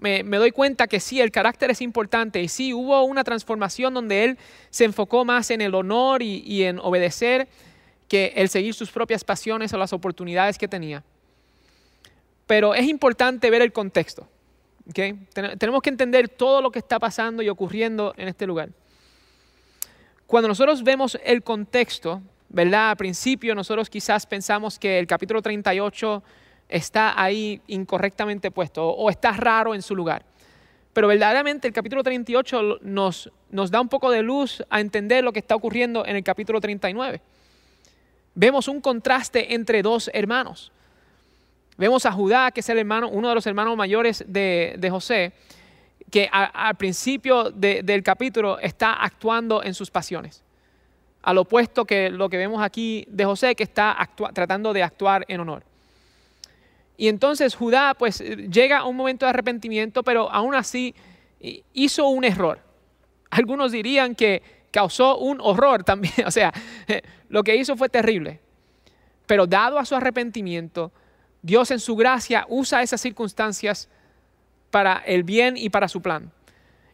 me, 0.01 0.23
doy 0.23 0.53
cuenta 0.53 0.87
que 0.87 1.01
sí, 1.01 1.21
el 1.21 1.31
carácter 1.31 1.71
es 1.71 1.81
importante 1.81 2.41
y 2.43 2.49
sí, 2.49 2.73
hubo 2.73 3.03
una 3.05 3.25
transformación 3.25 3.95
donde 3.95 4.25
él 4.25 4.39
se 4.71 4.85
enfocó 4.85 5.25
más 5.25 5.51
en 5.51 5.61
el 5.61 5.75
honor 5.75 6.23
y, 6.23 6.63
en 6.63 6.79
obedecer 6.79 7.49
que 8.07 8.33
el 8.37 8.49
seguir 8.49 8.75
sus 8.75 8.91
propias 8.91 9.25
pasiones 9.25 9.73
o 9.73 9.79
las 9.79 9.93
oportunidades 9.93 10.57
que 10.57 10.69
tenía. 10.69 11.03
Pero 12.47 12.75
es 12.75 12.87
importante 12.87 13.51
ver 13.51 13.63
el 13.63 13.73
contexto. 13.73 14.27
Tenemos 15.59 15.83
que 15.83 15.91
entender 15.91 16.29
todo 16.29 16.63
lo 16.63 16.71
que 16.71 16.79
está 16.79 16.99
pasando 16.99 17.43
y 17.43 17.49
ocurriendo 17.49 18.15
en 18.17 18.29
este 18.29 18.47
lugar. 18.47 18.71
Cuando 20.27 20.49
nosotros 20.49 20.83
vemos 20.83 21.19
el 21.25 21.43
contexto, 21.43 22.23
¿verdad? 22.49 22.91
Al 22.91 22.97
principio 22.97 23.55
nosotros 23.55 23.91
quizás 23.91 24.27
pensamos 24.27 24.79
que 24.79 24.99
el 24.99 25.07
capítulo 25.07 25.43
38 25.43 26.23
está 26.69 27.21
ahí 27.21 27.61
incorrectamente 27.67 28.51
puesto 28.51 28.89
o 28.89 29.11
está 29.11 29.33
raro 29.33 29.75
en 29.75 29.83
su 29.83 29.97
lugar. 29.97 30.25
Pero 30.93 31.09
verdaderamente 31.09 31.69
el 31.69 31.75
capítulo 31.75 32.03
38 32.03 32.81
nos, 32.83 33.31
nos 33.51 33.71
da 33.71 33.81
un 33.81 33.89
poco 33.89 34.11
de 34.11 34.23
luz 34.23 34.63
a 34.69 34.81
entender 34.81 35.25
lo 35.25 35.33
que 35.33 35.39
está 35.39 35.55
ocurriendo 35.55 36.05
en 36.05 36.17
el 36.17 36.25
capítulo 36.25 36.61
39. 36.61 37.21
vemos 38.35 38.69
un 38.69 38.81
contraste 38.81 39.55
entre 39.55 39.83
dos 39.83 40.11
hermanos. 40.13 40.73
Vemos 41.77 42.05
a 42.07 42.13
Judá, 42.13 42.51
que 42.51 42.61
es 42.61 42.69
el 42.69 42.79
hermano, 42.79 43.09
uno 43.09 43.29
de 43.29 43.37
los 43.37 43.47
hermanos 43.47 43.77
mayores 43.77 44.25
de, 44.27 44.89
José, 44.91 45.33
que 46.11 46.29
al 46.33 46.75
principio 46.75 47.51
del 47.53 48.03
capítulo 48.03 48.59
está 48.59 48.95
actuando 48.95 49.63
en 49.63 49.75
sus 49.75 49.89
pasiones. 49.89 50.43
Al 51.23 51.39
opuesto 51.39 51.85
que 51.85 52.11
lo 52.11 52.29
que 52.29 52.37
vemos 52.37 52.61
aquí 52.61 53.05
de 53.09 53.25
José, 53.25 53.55
que 53.55 53.63
está 53.63 53.97
tratando 54.35 54.73
de 54.73 54.83
actuar 54.83 55.25
en 55.29 55.39
honor. 55.39 55.63
Y 57.01 57.07
entonces 57.07 57.55
Judá 57.55 57.95
pues 57.95 58.19
llega 58.19 58.79
a 58.79 58.85
un 58.85 58.97
momento 58.97 59.25
de 59.25 59.31
arrepentimiento, 59.31 60.03
pero 60.03 60.31
aún 60.33 60.57
así 60.57 60.97
hizo 61.73 62.09
un 62.09 62.25
error. 62.25 62.59
Algunos 63.31 63.71
dirían 63.71 64.17
que 64.17 64.43
causó 64.73 65.17
un 65.17 65.41
horror 65.41 65.85
también, 65.85 66.13
o 66.27 66.31
sea, 66.33 66.53
lo 67.29 67.45
que 67.45 67.55
hizo 67.55 67.77
fue 67.77 67.89
terrible. 67.89 68.41
Pero 69.27 69.47
dado 69.47 69.79
a 69.79 69.85
su 69.85 69.95
arrepentimiento, 69.95 70.91
Dios 71.41 71.71
en 71.71 71.79
su 71.79 71.95
gracia 71.95 72.45
usa 72.49 72.83
esas 72.83 73.01
circunstancias 73.01 73.89
para 74.73 74.97
el 75.07 75.23
bien 75.23 75.57
y 75.57 75.71
para 75.71 75.87
su 75.87 76.03
plan. 76.03 76.33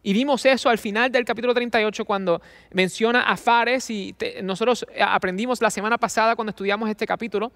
Y 0.02 0.12
vimos 0.12 0.44
eso 0.44 0.68
al 0.68 0.76
final 0.76 1.10
del 1.10 1.24
capítulo 1.24 1.54
38 1.54 2.04
cuando 2.04 2.42
menciona 2.72 3.22
a 3.22 3.38
Fares 3.38 3.88
y 3.88 4.14
nosotros 4.42 4.84
aprendimos 5.00 5.62
la 5.62 5.70
semana 5.70 5.96
pasada 5.96 6.36
cuando 6.36 6.50
estudiamos 6.50 6.90
este 6.90 7.06
capítulo 7.06 7.52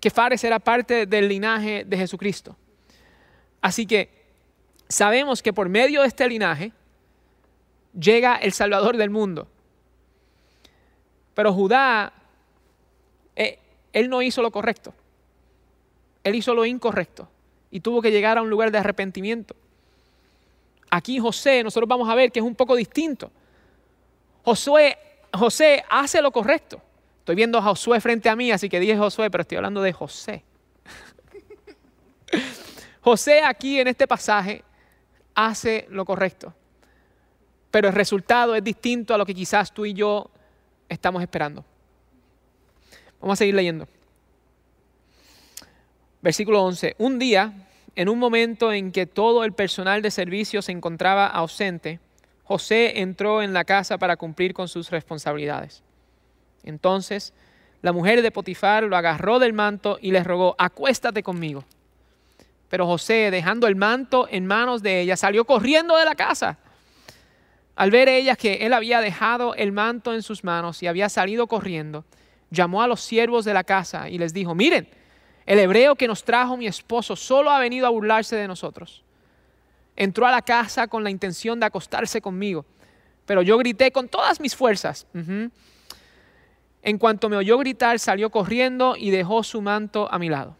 que 0.00 0.10
Fares 0.10 0.44
era 0.44 0.58
parte 0.58 1.06
del 1.06 1.28
linaje 1.28 1.84
de 1.84 1.96
Jesucristo. 1.96 2.56
Así 3.60 3.86
que 3.86 4.10
sabemos 4.88 5.42
que 5.42 5.52
por 5.52 5.68
medio 5.68 6.02
de 6.02 6.08
este 6.08 6.28
linaje 6.28 6.72
llega 7.98 8.36
el 8.36 8.52
Salvador 8.52 8.96
del 8.96 9.10
mundo. 9.10 9.48
Pero 11.34 11.52
Judá, 11.52 12.12
eh, 13.36 13.58
él 13.92 14.08
no 14.08 14.22
hizo 14.22 14.42
lo 14.42 14.50
correcto. 14.50 14.94
Él 16.24 16.34
hizo 16.34 16.54
lo 16.54 16.64
incorrecto 16.64 17.28
y 17.70 17.80
tuvo 17.80 18.02
que 18.02 18.10
llegar 18.10 18.38
a 18.38 18.42
un 18.42 18.50
lugar 18.50 18.70
de 18.70 18.78
arrepentimiento. 18.78 19.54
Aquí 20.90 21.18
José, 21.18 21.62
nosotros 21.62 21.88
vamos 21.88 22.08
a 22.08 22.14
ver 22.14 22.32
que 22.32 22.38
es 22.38 22.44
un 22.44 22.54
poco 22.54 22.74
distinto. 22.74 23.30
Josué, 24.44 24.96
José 25.32 25.84
hace 25.88 26.22
lo 26.22 26.30
correcto. 26.30 26.80
Estoy 27.28 27.36
viendo 27.36 27.58
a 27.58 27.62
Josué 27.62 28.00
frente 28.00 28.30
a 28.30 28.36
mí, 28.36 28.50
así 28.52 28.70
que 28.70 28.80
dije 28.80 28.96
Josué, 28.96 29.30
pero 29.30 29.42
estoy 29.42 29.56
hablando 29.56 29.82
de 29.82 29.92
José. 29.92 30.44
José 33.02 33.42
aquí 33.42 33.78
en 33.78 33.86
este 33.86 34.06
pasaje 34.06 34.64
hace 35.34 35.86
lo 35.90 36.06
correcto, 36.06 36.54
pero 37.70 37.88
el 37.88 37.94
resultado 37.94 38.54
es 38.54 38.64
distinto 38.64 39.12
a 39.12 39.18
lo 39.18 39.26
que 39.26 39.34
quizás 39.34 39.74
tú 39.74 39.84
y 39.84 39.92
yo 39.92 40.30
estamos 40.88 41.20
esperando. 41.20 41.66
Vamos 43.20 43.34
a 43.34 43.40
seguir 43.40 43.56
leyendo. 43.56 43.86
Versículo 46.22 46.62
11. 46.62 46.94
Un 46.96 47.18
día, 47.18 47.52
en 47.94 48.08
un 48.08 48.18
momento 48.18 48.72
en 48.72 48.90
que 48.90 49.04
todo 49.04 49.44
el 49.44 49.52
personal 49.52 50.00
de 50.00 50.10
servicio 50.10 50.62
se 50.62 50.72
encontraba 50.72 51.26
ausente, 51.26 52.00
José 52.44 53.00
entró 53.00 53.42
en 53.42 53.52
la 53.52 53.64
casa 53.64 53.98
para 53.98 54.16
cumplir 54.16 54.54
con 54.54 54.66
sus 54.66 54.88
responsabilidades. 54.88 55.82
Entonces, 56.62 57.32
la 57.82 57.92
mujer 57.92 58.22
de 58.22 58.30
Potifar 58.30 58.84
lo 58.84 58.96
agarró 58.96 59.38
del 59.38 59.52
manto 59.52 59.98
y 60.00 60.10
le 60.10 60.24
rogó, 60.24 60.54
acuéstate 60.58 61.22
conmigo. 61.22 61.64
Pero 62.68 62.86
José, 62.86 63.30
dejando 63.30 63.66
el 63.66 63.76
manto 63.76 64.28
en 64.30 64.46
manos 64.46 64.82
de 64.82 65.00
ella, 65.00 65.16
salió 65.16 65.44
corriendo 65.44 65.96
de 65.96 66.04
la 66.04 66.14
casa. 66.14 66.58
Al 67.76 67.90
ver 67.90 68.08
ella 68.08 68.34
que 68.34 68.66
él 68.66 68.72
había 68.72 69.00
dejado 69.00 69.54
el 69.54 69.72
manto 69.72 70.12
en 70.12 70.22
sus 70.22 70.42
manos 70.42 70.82
y 70.82 70.88
había 70.88 71.08
salido 71.08 71.46
corriendo, 71.46 72.04
llamó 72.50 72.82
a 72.82 72.88
los 72.88 73.00
siervos 73.00 73.44
de 73.44 73.54
la 73.54 73.64
casa 73.64 74.08
y 74.08 74.18
les 74.18 74.34
dijo, 74.34 74.54
miren, 74.54 74.88
el 75.46 75.58
hebreo 75.60 75.94
que 75.94 76.08
nos 76.08 76.24
trajo 76.24 76.56
mi 76.56 76.66
esposo 76.66 77.16
solo 77.16 77.50
ha 77.50 77.58
venido 77.60 77.86
a 77.86 77.90
burlarse 77.90 78.36
de 78.36 78.48
nosotros. 78.48 79.04
Entró 79.96 80.26
a 80.26 80.30
la 80.30 80.42
casa 80.42 80.88
con 80.88 81.02
la 81.02 81.10
intención 81.10 81.58
de 81.58 81.66
acostarse 81.66 82.20
conmigo, 82.20 82.66
pero 83.24 83.42
yo 83.42 83.56
grité 83.58 83.90
con 83.90 84.08
todas 84.08 84.40
mis 84.40 84.54
fuerzas. 84.54 85.06
En 86.88 86.96
cuanto 86.96 87.28
me 87.28 87.36
oyó 87.36 87.58
gritar, 87.58 87.98
salió 87.98 88.30
corriendo 88.30 88.96
y 88.96 89.10
dejó 89.10 89.42
su 89.42 89.60
manto 89.60 90.08
a 90.10 90.18
mi 90.18 90.30
lado. 90.30 90.56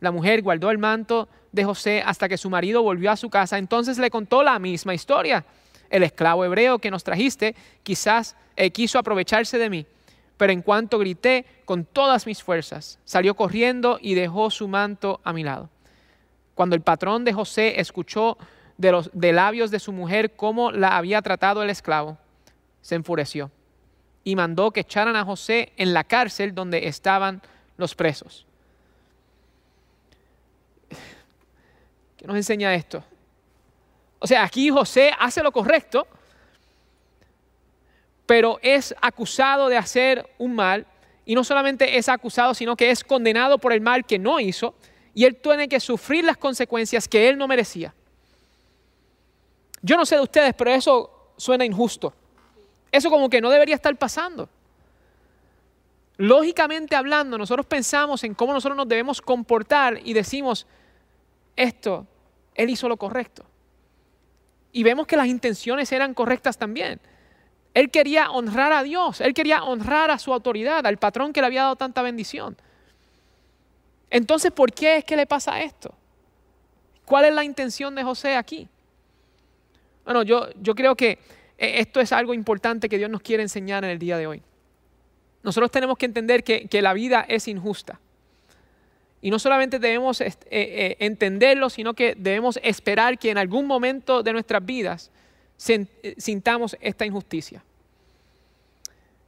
La 0.00 0.10
mujer 0.10 0.42
guardó 0.42 0.68
el 0.72 0.78
manto 0.78 1.28
de 1.52 1.62
José 1.62 2.02
hasta 2.04 2.28
que 2.28 2.36
su 2.36 2.50
marido 2.50 2.82
volvió 2.82 3.12
a 3.12 3.16
su 3.16 3.30
casa. 3.30 3.56
Entonces 3.56 3.98
le 3.98 4.10
contó 4.10 4.42
la 4.42 4.58
misma 4.58 4.92
historia. 4.92 5.44
El 5.90 6.02
esclavo 6.02 6.44
hebreo 6.44 6.80
que 6.80 6.90
nos 6.90 7.04
trajiste 7.04 7.54
quizás 7.84 8.34
eh, 8.56 8.72
quiso 8.72 8.98
aprovecharse 8.98 9.58
de 9.58 9.70
mí 9.70 9.86
pero 10.36 10.52
en 10.52 10.62
cuanto 10.62 10.98
grité 10.98 11.44
con 11.66 11.84
todas 11.84 12.26
mis 12.26 12.42
fuerzas, 12.42 12.98
salió 13.04 13.36
corriendo 13.36 13.98
y 14.00 14.14
dejó 14.14 14.50
su 14.50 14.68
manto 14.68 15.20
a 15.22 15.34
mi 15.34 15.44
lado. 15.44 15.68
Cuando 16.54 16.74
el 16.74 16.80
patrón 16.80 17.24
de 17.24 17.34
José 17.34 17.78
escuchó 17.78 18.38
de 18.78 18.90
los 18.90 19.10
de 19.12 19.34
labios 19.34 19.70
de 19.70 19.78
su 19.78 19.92
mujer 19.92 20.34
cómo 20.34 20.72
la 20.72 20.96
había 20.96 21.20
tratado 21.22 21.62
el 21.62 21.68
esclavo, 21.68 22.16
se 22.80 22.94
enfureció 22.94 23.52
y 24.24 24.36
mandó 24.36 24.70
que 24.70 24.80
echaran 24.80 25.16
a 25.16 25.24
José 25.24 25.72
en 25.76 25.94
la 25.94 26.04
cárcel 26.04 26.54
donde 26.54 26.88
estaban 26.88 27.40
los 27.76 27.94
presos. 27.94 28.46
¿Qué 32.16 32.26
nos 32.26 32.36
enseña 32.36 32.74
esto? 32.74 33.02
O 34.18 34.26
sea, 34.26 34.44
aquí 34.44 34.68
José 34.68 35.10
hace 35.18 35.42
lo 35.42 35.50
correcto, 35.50 36.06
pero 38.26 38.58
es 38.62 38.94
acusado 39.00 39.68
de 39.68 39.78
hacer 39.78 40.28
un 40.38 40.54
mal 40.54 40.86
y 41.24 41.34
no 41.34 41.42
solamente 41.42 41.96
es 41.96 42.08
acusado, 42.08 42.52
sino 42.52 42.76
que 42.76 42.90
es 42.90 43.02
condenado 43.02 43.58
por 43.58 43.72
el 43.72 43.80
mal 43.80 44.04
que 44.04 44.18
no 44.18 44.38
hizo 44.38 44.74
y 45.14 45.24
él 45.24 45.36
tiene 45.36 45.68
que 45.68 45.80
sufrir 45.80 46.24
las 46.24 46.36
consecuencias 46.36 47.08
que 47.08 47.28
él 47.28 47.38
no 47.38 47.48
merecía. 47.48 47.94
Yo 49.82 49.96
no 49.96 50.04
sé 50.04 50.16
de 50.16 50.22
ustedes, 50.22 50.54
pero 50.54 50.70
eso 50.70 51.32
suena 51.36 51.64
injusto. 51.64 52.12
Eso 52.92 53.10
como 53.10 53.30
que 53.30 53.40
no 53.40 53.50
debería 53.50 53.74
estar 53.74 53.94
pasando. 53.96 54.48
Lógicamente 56.16 56.96
hablando, 56.96 57.38
nosotros 57.38 57.66
pensamos 57.66 58.24
en 58.24 58.34
cómo 58.34 58.52
nosotros 58.52 58.76
nos 58.76 58.88
debemos 58.88 59.22
comportar 59.22 60.00
y 60.04 60.12
decimos, 60.12 60.66
esto, 61.56 62.06
él 62.54 62.70
hizo 62.70 62.88
lo 62.88 62.96
correcto. 62.96 63.44
Y 64.72 64.82
vemos 64.82 65.06
que 65.06 65.16
las 65.16 65.26
intenciones 65.26 65.90
eran 65.92 66.14
correctas 66.14 66.58
también. 66.58 67.00
Él 67.72 67.90
quería 67.90 68.30
honrar 68.30 68.72
a 68.72 68.82
Dios, 68.82 69.20
él 69.20 69.32
quería 69.32 69.62
honrar 69.62 70.10
a 70.10 70.18
su 70.18 70.32
autoridad, 70.32 70.86
al 70.86 70.98
patrón 70.98 71.32
que 71.32 71.40
le 71.40 71.46
había 71.46 71.62
dado 71.62 71.76
tanta 71.76 72.02
bendición. 72.02 72.56
Entonces, 74.10 74.50
¿por 74.50 74.72
qué 74.72 74.96
es 74.96 75.04
que 75.04 75.16
le 75.16 75.26
pasa 75.26 75.62
esto? 75.62 75.94
¿Cuál 77.04 77.26
es 77.26 77.34
la 77.34 77.44
intención 77.44 77.94
de 77.94 78.02
José 78.02 78.36
aquí? 78.36 78.68
Bueno, 80.04 80.22
yo, 80.22 80.48
yo 80.60 80.74
creo 80.74 80.96
que 80.96 81.18
esto 81.60 82.00
es 82.00 82.12
algo 82.12 82.34
importante 82.34 82.88
que 82.88 82.98
Dios 82.98 83.10
nos 83.10 83.20
quiere 83.20 83.42
enseñar 83.42 83.84
en 83.84 83.90
el 83.90 83.98
día 83.98 84.16
de 84.18 84.26
hoy. 84.26 84.42
Nosotros 85.42 85.70
tenemos 85.70 85.96
que 85.98 86.06
entender 86.06 86.44
que, 86.44 86.82
la 86.82 86.92
vida 86.92 87.24
es 87.28 87.48
injusta. 87.48 88.00
Y 89.22 89.30
no 89.30 89.38
solamente 89.38 89.78
debemos 89.78 90.20
eh, 90.20 90.32
eh, 90.50 90.96
entenderlo, 91.00 91.68
sino 91.68 91.94
que 91.94 92.14
debemos 92.16 92.58
esperar 92.62 93.18
que 93.18 93.30
en 93.30 93.38
algún 93.38 93.66
momento 93.66 94.22
de 94.22 94.32
nuestras 94.32 94.64
vidas 94.64 95.10
sintamos 96.16 96.76
esta 96.80 97.04
injusticia. 97.04 97.62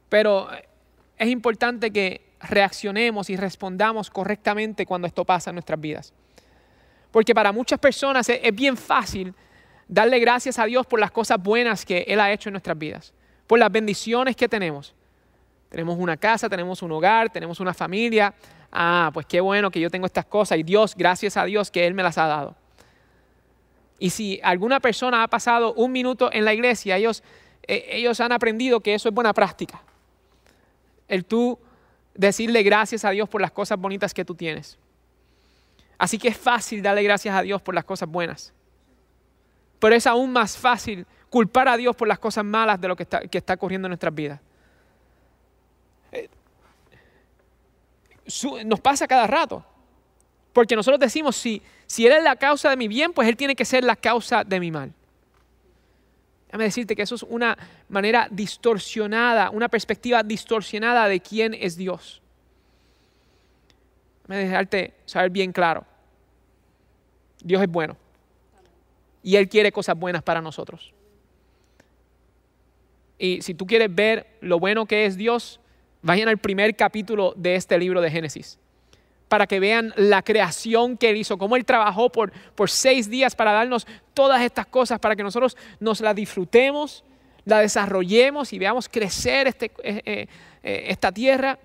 Pero 0.09 0.49
es 1.17 1.27
importante 1.29 1.91
que 1.91 2.21
reaccionemos 2.39 3.29
y 3.29 3.37
respondamos 3.37 4.09
correctamente 4.09 4.85
cuando 4.85 5.07
esto 5.07 5.25
pasa 5.25 5.51
en 5.51 5.55
nuestras 5.55 5.79
vidas. 5.79 6.13
Porque 7.11 7.35
para 7.35 7.51
muchas 7.51 7.79
personas 7.79 8.27
es, 8.27 8.55
bien 8.55 8.75
fácil 8.75 9.33
darle 9.93 10.17
gracias 10.17 10.57
a 10.57 10.65
Dios 10.65 10.87
por 10.87 10.99
las 10.99 11.11
cosas 11.11 11.41
buenas 11.41 11.85
que 11.85 12.03
Él 12.07 12.19
ha 12.19 12.31
hecho 12.31 12.49
en 12.49 12.53
nuestras 12.53 12.77
vidas, 12.77 13.13
por 13.45 13.59
las 13.59 13.71
bendiciones 13.71 14.35
que 14.35 14.49
tenemos. 14.49 14.95
Tenemos 15.69 15.97
una 15.99 16.17
casa, 16.17 16.49
tenemos 16.49 16.81
un 16.81 16.91
hogar, 16.91 17.29
tenemos 17.29 17.59
una 17.59 17.75
familia. 17.75 18.33
Ah, 18.71 19.11
pues 19.13 19.27
qué 19.27 19.39
bueno 19.39 19.69
que 19.69 19.79
yo 19.79 19.91
tengo 19.91 20.07
estas 20.07 20.25
cosas 20.25 20.57
y 20.57 20.63
Dios, 20.63 20.95
gracias 20.95 21.37
a 21.37 21.45
Dios 21.45 21.69
que 21.69 21.85
Él 21.85 21.93
me 21.93 22.01
las 22.01 22.17
ha 22.17 22.25
dado. 22.25 22.55
Y 23.99 24.09
si 24.09 24.39
alguna 24.43 24.79
persona 24.79 25.21
ha 25.21 25.27
pasado 25.27 25.73
un 25.75 25.91
minuto 25.91 26.31
en 26.33 26.43
la 26.43 26.55
iglesia, 26.55 26.97
ellos, 26.97 27.23
eh, 27.67 27.85
ellos 27.91 28.19
han 28.19 28.31
aprendido 28.31 28.79
que 28.79 28.95
eso 28.95 29.09
es 29.09 29.15
buena 29.15 29.31
práctica. 29.31 29.79
El 31.07 31.23
tú 31.23 31.59
decirle 32.15 32.63
gracias 32.63 33.05
a 33.05 33.11
Dios 33.11 33.29
por 33.29 33.41
las 33.41 33.51
cosas 33.51 33.79
bonitas 33.79 34.11
que 34.11 34.25
tú 34.25 34.33
tienes. 34.33 34.79
Así 35.99 36.17
que 36.17 36.29
es 36.29 36.37
fácil 36.37 36.81
darle 36.81 37.03
gracias 37.03 37.35
a 37.35 37.43
Dios 37.43 37.61
por 37.61 37.75
las 37.75 37.85
cosas 37.85 38.09
buenas. 38.09 38.53
Pero 39.83 39.97
es 39.97 40.07
aún 40.07 40.31
más 40.31 40.55
fácil 40.55 41.05
culpar 41.29 41.67
a 41.67 41.75
Dios 41.75 41.93
por 41.93 42.07
las 42.07 42.17
cosas 42.17 42.45
malas 42.45 42.79
de 42.79 42.87
lo 42.87 42.95
que 42.95 43.03
está, 43.03 43.19
que 43.19 43.37
está 43.37 43.55
ocurriendo 43.55 43.85
en 43.85 43.89
nuestras 43.89 44.15
vidas. 44.15 44.39
Eh, 46.13 46.29
nos 48.63 48.79
pasa 48.79 49.05
cada 49.09 49.27
rato. 49.27 49.61
Porque 50.53 50.77
nosotros 50.77 51.01
decimos, 51.01 51.35
si, 51.35 51.61
si 51.85 52.07
Él 52.07 52.13
es 52.13 52.23
la 52.23 52.37
causa 52.37 52.69
de 52.69 52.77
mi 52.77 52.87
bien, 52.87 53.11
pues 53.11 53.27
Él 53.27 53.35
tiene 53.35 53.57
que 53.57 53.65
ser 53.65 53.83
la 53.83 53.97
causa 53.97 54.45
de 54.45 54.57
mi 54.57 54.71
mal. 54.71 54.93
Déjame 56.47 56.63
decirte 56.63 56.95
que 56.95 57.01
eso 57.01 57.15
es 57.15 57.23
una 57.23 57.57
manera 57.89 58.29
distorsionada, 58.31 59.49
una 59.49 59.67
perspectiva 59.67 60.23
distorsionada 60.23 61.09
de 61.09 61.19
quién 61.19 61.53
es 61.53 61.75
Dios. 61.75 62.21
Déjame 64.29 64.45
dejarte 64.45 64.93
saber 65.05 65.29
bien 65.29 65.51
claro. 65.51 65.85
Dios 67.43 67.61
es 67.61 67.67
bueno. 67.67 67.97
Y 69.23 69.37
Él 69.37 69.49
quiere 69.49 69.71
cosas 69.71 69.97
buenas 69.97 70.21
para 70.21 70.41
nosotros. 70.41 70.93
Y 73.17 73.41
si 73.41 73.53
tú 73.53 73.65
quieres 73.65 73.93
ver 73.93 74.27
lo 74.41 74.59
bueno 74.59 74.85
que 74.85 75.05
es 75.05 75.17
Dios, 75.17 75.59
vayan 76.01 76.27
al 76.27 76.37
primer 76.37 76.75
capítulo 76.75 77.33
de 77.35 77.55
este 77.55 77.77
libro 77.79 78.01
de 78.01 78.11
Génesis 78.11 78.59
para 79.33 79.47
que 79.47 79.59
vean 79.59 79.93
la 79.95 80.21
creación 80.21 80.95
que 80.95 81.09
Él 81.09 81.17
hizo, 81.17 81.39
cómo 81.39 81.55
Él 81.55 81.65
trabajó 81.65 82.11
por, 82.11 82.31
por 82.53 82.69
seis 82.69 83.09
días 83.09 83.35
para 83.35 83.51
darnos 83.51 83.87
todas 84.13 84.39
estas 84.43 84.67
cosas, 84.67 84.99
para 84.99 85.15
que 85.15 85.23
nosotros 85.23 85.57
nos 85.79 86.01
las 86.01 86.15
disfrutemos, 86.15 87.03
la 87.43 87.57
desarrollemos 87.57 88.53
y 88.53 88.59
veamos 88.59 88.87
crecer 88.87 89.47
este, 89.47 89.71
eh, 89.83 90.01
eh, 90.05 90.27
eh, 90.61 90.85
esta 90.87 91.11
tierra, 91.11 91.57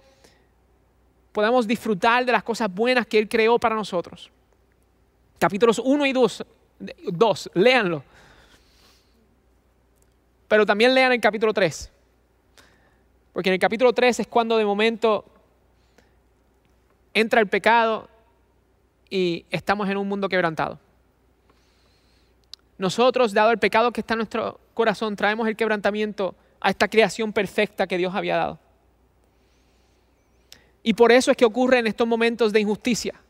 podamos 1.31 1.67
disfrutar 1.67 2.25
de 2.25 2.33
las 2.33 2.43
cosas 2.43 2.73
buenas 2.73 3.07
que 3.07 3.19
Él 3.19 3.29
creó 3.29 3.59
para 3.59 3.75
nosotros. 3.75 4.31
Capítulos 5.39 5.79
1 5.79 6.07
y 6.07 6.13
2, 6.15 6.47
2 6.79 7.51
léanlo. 7.55 8.05
Pero 10.49 10.65
también 10.65 10.95
lean 10.95 11.13
el 11.13 11.21
capítulo 11.21 11.53
3. 11.53 11.91
Porque 13.33 13.51
en 13.51 13.55
el 13.55 13.61
capítulo 13.61 13.93
3 13.93 14.21
es 14.21 14.27
cuando 14.27 14.57
de 14.57 14.65
momento 14.65 15.25
entra 17.15 17.41
el 17.41 17.49
pecado 17.49 18.09
y 19.11 19.45
estamos 19.51 19.89
en 19.89 19.97
un 19.97 20.09
mundo 20.09 20.29
quebrantado. 20.29 20.79
Nosotros, 22.79 23.33
dado 23.33 23.51
el 23.51 23.59
pecado 23.59 23.93
que 23.93 24.01
está 24.01 24.15
en 24.15 24.19
nuestro 24.19 24.61
corazón, 24.73 25.17
traemos 25.17 25.49
el 25.49 25.57
quebrantamiento 25.57 26.35
a 26.61 26.71
esta 26.71 26.89
creación 26.89 27.33
perfecta 27.33 27.87
que 27.87 27.99
Dios 27.99 28.15
había 28.15 28.37
dado. 28.37 28.59
Y 30.83 30.95
por 30.95 31.13
eso 31.13 31.31
es 31.31 31.37
que 31.37 31.45
ocurre 31.45 31.81
en 31.81 31.89
estos 31.89 32.07
momentos 32.07 32.53
de 32.53 32.61
injusticia. 32.61 33.21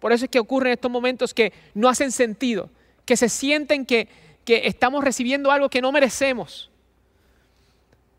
Por 0.00 0.12
eso 0.12 0.24
es 0.24 0.30
que 0.30 0.38
ocurre 0.38 0.70
en 0.70 0.74
estos 0.74 0.90
momentos 0.90 1.32
que 1.32 1.52
no 1.74 1.88
hacen 1.88 2.12
sentido, 2.12 2.70
que 3.04 3.16
se 3.16 3.28
sienten 3.28 3.86
que, 3.86 4.08
que 4.44 4.66
estamos 4.66 5.02
recibiendo 5.02 5.50
algo 5.50 5.68
que 5.68 5.80
no 5.80 5.92
merecemos. 5.92 6.70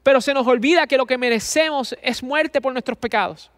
Pero 0.04 0.22
se 0.22 0.34
nos 0.34 0.48
olvida 0.48 0.88
que 0.88 0.98
lo 0.98 1.06
que 1.06 1.18
merecemos 1.18 1.96
es 2.02 2.24
muerte 2.24 2.62
por 2.62 2.74
nuestros 2.74 2.98
pecados. 2.98 3.52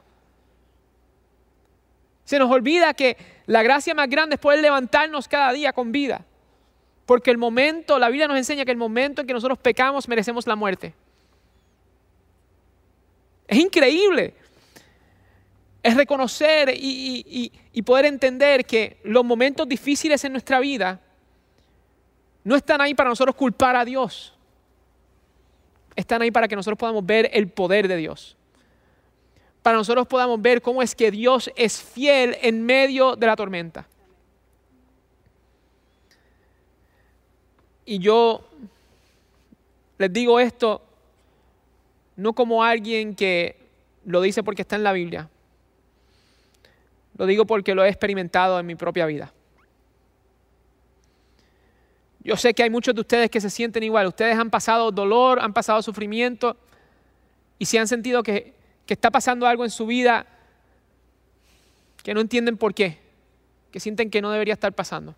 Se 2.26 2.38
nos 2.38 2.52
olvida 2.52 2.94
que 2.94 3.18
la 3.48 3.64
gracia 3.64 3.96
más 3.96 4.10
grande 4.10 4.36
es 4.36 4.40
poder 4.40 4.60
levantarnos 4.60 5.28
cada 5.28 5.52
día 5.52 5.74
con 5.74 5.92
vida. 5.92 6.26
Porque 7.08 7.32
el 7.32 7.40
momento, 7.40 7.98
la 7.98 8.10
Biblia 8.10 8.28
nos 8.28 8.38
enseña 8.38 8.66
que 8.66 8.72
el 8.72 8.78
momento 8.78 9.22
en 9.22 9.28
que 9.28 9.34
nosotros 9.34 9.58
pecamos 9.58 10.08
merecemos 10.08 10.46
la 10.46 10.56
muerte. 10.56 10.94
Es 13.48 13.58
increíble. 13.58 14.36
Es 15.82 15.96
reconocer 15.96 16.74
y, 16.76 17.52
poder 17.86 18.06
entender 18.06 18.66
que 18.66 19.00
los 19.04 19.24
momentos 19.24 19.68
difíciles 19.68 20.24
en 20.24 20.34
nuestra 20.34 20.60
vida 20.60 21.00
no 22.44 22.56
están 22.56 22.82
ahí 22.82 22.94
para 22.94 23.10
nosotros 23.10 23.36
culpar 23.36 23.76
a 23.76 23.86
Dios. 23.86 24.34
Están 25.96 26.22
ahí 26.22 26.32
para 26.32 26.48
que 26.48 26.56
nosotros 26.56 26.78
podamos 26.78 27.06
ver 27.06 27.30
el 27.34 27.48
poder 27.48 27.88
de 27.88 27.98
Dios 27.98 28.36
para 29.62 29.78
nosotros 29.78 30.08
podamos 30.08 30.42
ver 30.42 30.62
cómo 30.62 30.82
es 30.82 30.96
que 30.96 31.12
Dios 31.12 31.52
es 31.56 31.82
fiel 31.82 32.38
en 32.42 32.66
medio 32.66 33.16
de 33.16 33.28
la 33.28 33.36
tormenta. 33.36 33.88
Y 37.86 38.00
yo 38.00 38.48
les 39.98 40.14
digo 40.14 40.40
esto 40.40 40.82
no 42.16 42.34
como 42.34 42.64
alguien 42.64 43.16
que 43.16 43.58
lo 44.06 44.22
dice 44.22 44.44
porque 44.44 44.62
está 44.62 44.76
en 44.76 44.84
la 44.84 44.94
Biblia. 44.94 45.30
Lo 47.20 47.28
digo 47.28 47.46
porque 47.46 47.76
lo 47.76 47.84
he 47.84 47.90
experimentado 47.90 48.60
en 48.60 48.66
mi 48.66 48.74
propia 48.74 49.06
vida. 49.06 49.32
Yo 52.22 52.36
sé 52.36 52.56
que 52.56 52.64
hay 52.64 52.72
muchos 52.72 52.96
de 52.96 53.02
ustedes 53.02 53.30
que 53.30 53.40
se 53.40 53.52
sienten 53.52 53.84
igual. 53.84 54.08
Ustedes 54.08 54.36
han 54.36 54.50
pasado 54.50 54.92
dolor, 54.92 55.40
han 55.40 55.54
pasado 55.54 55.84
sufrimiento 55.84 56.58
y 57.60 57.66
se 57.66 57.78
han 57.78 57.88
sentido 57.88 58.24
que 58.24 58.58
que 58.90 58.96
está 58.96 59.12
pasando 59.12 59.46
algo 59.46 59.64
en 59.64 59.70
su 59.70 59.86
vida 59.86 60.26
que 62.02 62.12
no 62.16 62.22
entienden 62.22 62.58
por 62.58 62.74
qué, 62.74 62.98
que 63.72 63.80
sienten 63.80 64.10
que 64.10 64.20
no 64.20 64.32
debería 64.32 64.56
estar 64.56 64.74
pasando. 64.74 65.14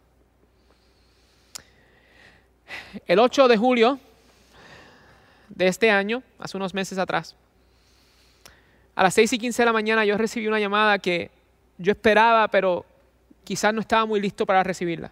El 3.08 3.20
8 3.20 3.48
de 3.48 3.56
julio 3.56 3.98
de 5.48 5.68
este 5.68 5.90
año, 5.90 6.22
hace 6.38 6.58
unos 6.58 6.74
meses 6.74 6.98
atrás, 6.98 7.34
a 8.94 9.04
las 9.04 9.14
6 9.14 9.32
y 9.32 9.40
15 9.40 9.62
de 9.62 9.66
la 9.68 9.72
mañana 9.72 10.04
yo 10.04 10.18
recibí 10.18 10.48
una 10.48 10.60
llamada 10.60 11.00
que 11.00 11.32
yo 11.82 11.92
esperaba, 11.92 12.48
pero 12.48 12.86
quizás 13.44 13.74
no 13.74 13.82
estaba 13.82 14.06
muy 14.06 14.22
listo 14.22 14.46
para 14.46 14.64
recibirla. 14.64 15.12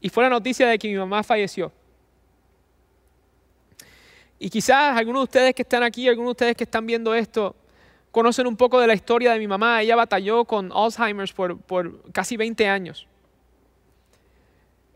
Y 0.00 0.08
fue 0.08 0.24
la 0.24 0.30
noticia 0.30 0.68
de 0.68 0.78
que 0.78 0.88
mi 0.88 0.96
mamá 0.96 1.22
falleció. 1.22 1.72
Y 4.38 4.50
quizás 4.50 4.96
algunos 4.96 5.20
de 5.20 5.24
ustedes 5.24 5.54
que 5.54 5.62
están 5.62 5.82
aquí, 5.82 6.08
algunos 6.08 6.28
de 6.28 6.32
ustedes 6.32 6.56
que 6.56 6.64
están 6.64 6.86
viendo 6.86 7.14
esto, 7.14 7.56
conocen 8.12 8.46
un 8.46 8.56
poco 8.56 8.78
de 8.78 8.86
la 8.86 8.94
historia 8.94 9.32
de 9.32 9.38
mi 9.38 9.48
mamá. 9.48 9.80
Ella 9.82 9.96
batalló 9.96 10.44
con 10.44 10.70
Alzheimer's 10.72 11.32
por, 11.32 11.58
por 11.58 12.10
casi 12.12 12.36
20 12.36 12.68
años. 12.68 13.06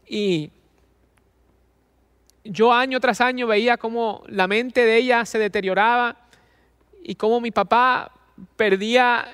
Y 0.07 0.51
yo 2.45 2.73
año 2.73 3.01
tras 3.01 3.21
año 3.21 3.47
veía 3.47 3.77
cómo 3.77 4.23
la 4.27 4.47
mente 4.47 4.85
de 4.85 4.97
ella 4.97 5.25
se 5.25 5.39
deterioraba 5.39 6.17
y 7.03 7.15
cómo 7.15 7.41
mi 7.41 7.51
papá 7.51 8.13
perdía 8.57 9.27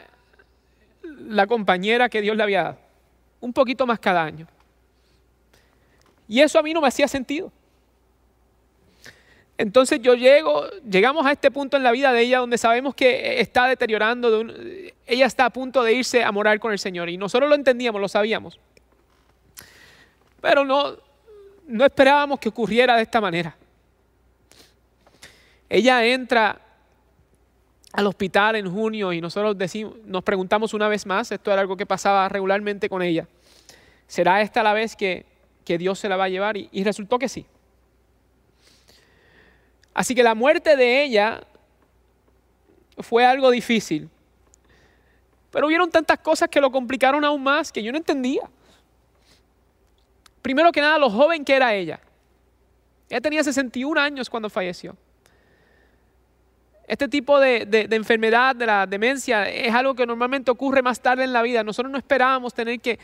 la 1.02 1.46
compañera 1.46 2.08
que 2.08 2.20
Dios 2.20 2.36
le 2.36 2.42
había 2.42 2.62
dado. 2.62 2.78
Un 3.40 3.52
poquito 3.52 3.86
más 3.86 3.98
cada 3.98 4.22
año. 4.22 4.46
Y 6.28 6.40
eso 6.40 6.58
a 6.58 6.62
mí 6.62 6.74
no 6.74 6.80
me 6.80 6.88
hacía 6.88 7.08
sentido. 7.08 7.52
Entonces 9.58 10.00
yo 10.02 10.14
llego, 10.14 10.66
llegamos 10.80 11.24
a 11.24 11.32
este 11.32 11.50
punto 11.50 11.76
en 11.76 11.82
la 11.82 11.92
vida 11.92 12.12
de 12.12 12.20
ella 12.20 12.38
donde 12.38 12.58
sabemos 12.58 12.94
que 12.94 13.40
está 13.40 13.66
deteriorando, 13.66 14.44
ella 15.06 15.26
está 15.26 15.46
a 15.46 15.50
punto 15.50 15.82
de 15.82 15.94
irse 15.94 16.22
a 16.22 16.30
morar 16.30 16.60
con 16.60 16.72
el 16.72 16.78
Señor 16.78 17.08
y 17.08 17.16
nosotros 17.16 17.48
lo 17.48 17.54
entendíamos, 17.54 18.00
lo 18.00 18.08
sabíamos. 18.08 18.60
Pero 20.42 20.64
no, 20.64 20.96
no 21.66 21.84
esperábamos 21.86 22.38
que 22.38 22.50
ocurriera 22.50 22.96
de 22.96 23.02
esta 23.02 23.20
manera. 23.20 23.56
Ella 25.70 26.04
entra 26.04 26.60
al 27.92 28.06
hospital 28.06 28.56
en 28.56 28.70
junio 28.70 29.12
y 29.12 29.20
nosotros 29.20 29.56
decimos, 29.56 29.94
nos 30.04 30.22
preguntamos 30.22 30.74
una 30.74 30.88
vez 30.88 31.06
más, 31.06 31.32
esto 31.32 31.52
era 31.52 31.60
algo 31.60 31.76
que 31.76 31.86
pasaba 31.86 32.28
regularmente 32.28 32.88
con 32.88 33.02
ella, 33.02 33.26
¿será 34.06 34.40
esta 34.42 34.62
la 34.62 34.72
vez 34.72 34.96
que, 34.96 35.26
Dios 35.64 35.98
se 35.98 36.08
la 36.08 36.16
va 36.16 36.24
a 36.24 36.28
llevar? 36.28 36.56
y 36.56 36.84
resultó 36.84 37.18
que 37.18 37.28
sí. 37.28 37.46
Así 39.96 40.14
que 40.14 40.22
la 40.22 40.34
muerte 40.34 40.76
de 40.76 41.04
ella 41.04 41.40
fue 42.98 43.24
algo 43.24 43.50
difícil. 43.50 44.10
Pero 45.50 45.66
hubieron 45.66 45.90
tantas 45.90 46.18
cosas 46.18 46.50
que 46.50 46.60
lo 46.60 46.70
complicaron 46.70 47.24
aún 47.24 47.42
más 47.42 47.72
que 47.72 47.82
yo 47.82 47.90
no 47.92 47.96
entendía. 47.96 48.42
Primero 50.42 50.70
que 50.70 50.82
nada, 50.82 50.98
lo 50.98 51.08
joven 51.08 51.46
que 51.46 51.54
era 51.54 51.74
ella. 51.74 51.98
Ella 53.08 53.22
tenía 53.22 53.42
61 53.42 53.98
años 53.98 54.28
cuando 54.28 54.50
falleció. 54.50 54.96
Este 56.86 57.08
tipo 57.08 57.40
de, 57.40 57.88
enfermedad, 57.90 58.54
de 58.54 58.66
la 58.66 58.86
demencia, 58.86 59.48
es 59.48 59.74
algo 59.74 59.94
que 59.94 60.06
normalmente 60.06 60.50
ocurre 60.50 60.82
más 60.82 61.00
tarde 61.00 61.24
en 61.24 61.32
la 61.32 61.42
vida. 61.42 61.64
Nosotros 61.64 61.90
no 61.90 61.98
esperábamos 61.98 62.54
tener 62.54 62.80
que, 62.80 62.98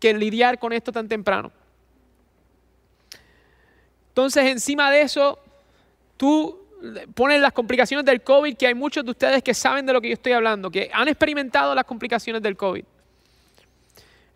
que 0.00 0.14
lidiar 0.14 0.58
con 0.58 0.72
esto 0.72 0.90
tan 0.90 1.06
temprano. 1.06 1.52
Entonces, 4.08 4.46
encima 4.46 4.90
de 4.90 5.02
eso, 5.02 5.38
tú 6.16 6.66
pones 7.14 7.40
las 7.40 7.52
complicaciones 7.52 8.06
del 8.06 8.22
COVID, 8.22 8.56
que 8.56 8.66
hay 8.66 8.74
muchos 8.74 9.04
de 9.04 9.10
ustedes 9.10 9.42
que 9.42 9.52
saben 9.52 9.84
de 9.84 9.92
lo 9.92 10.00
que 10.00 10.08
yo 10.08 10.14
estoy 10.14 10.32
hablando, 10.32 10.70
que 10.70 10.90
han 10.92 11.08
experimentado 11.08 11.74
las 11.74 11.84
complicaciones 11.84 12.40
del 12.40 12.56
COVID. 12.56 12.84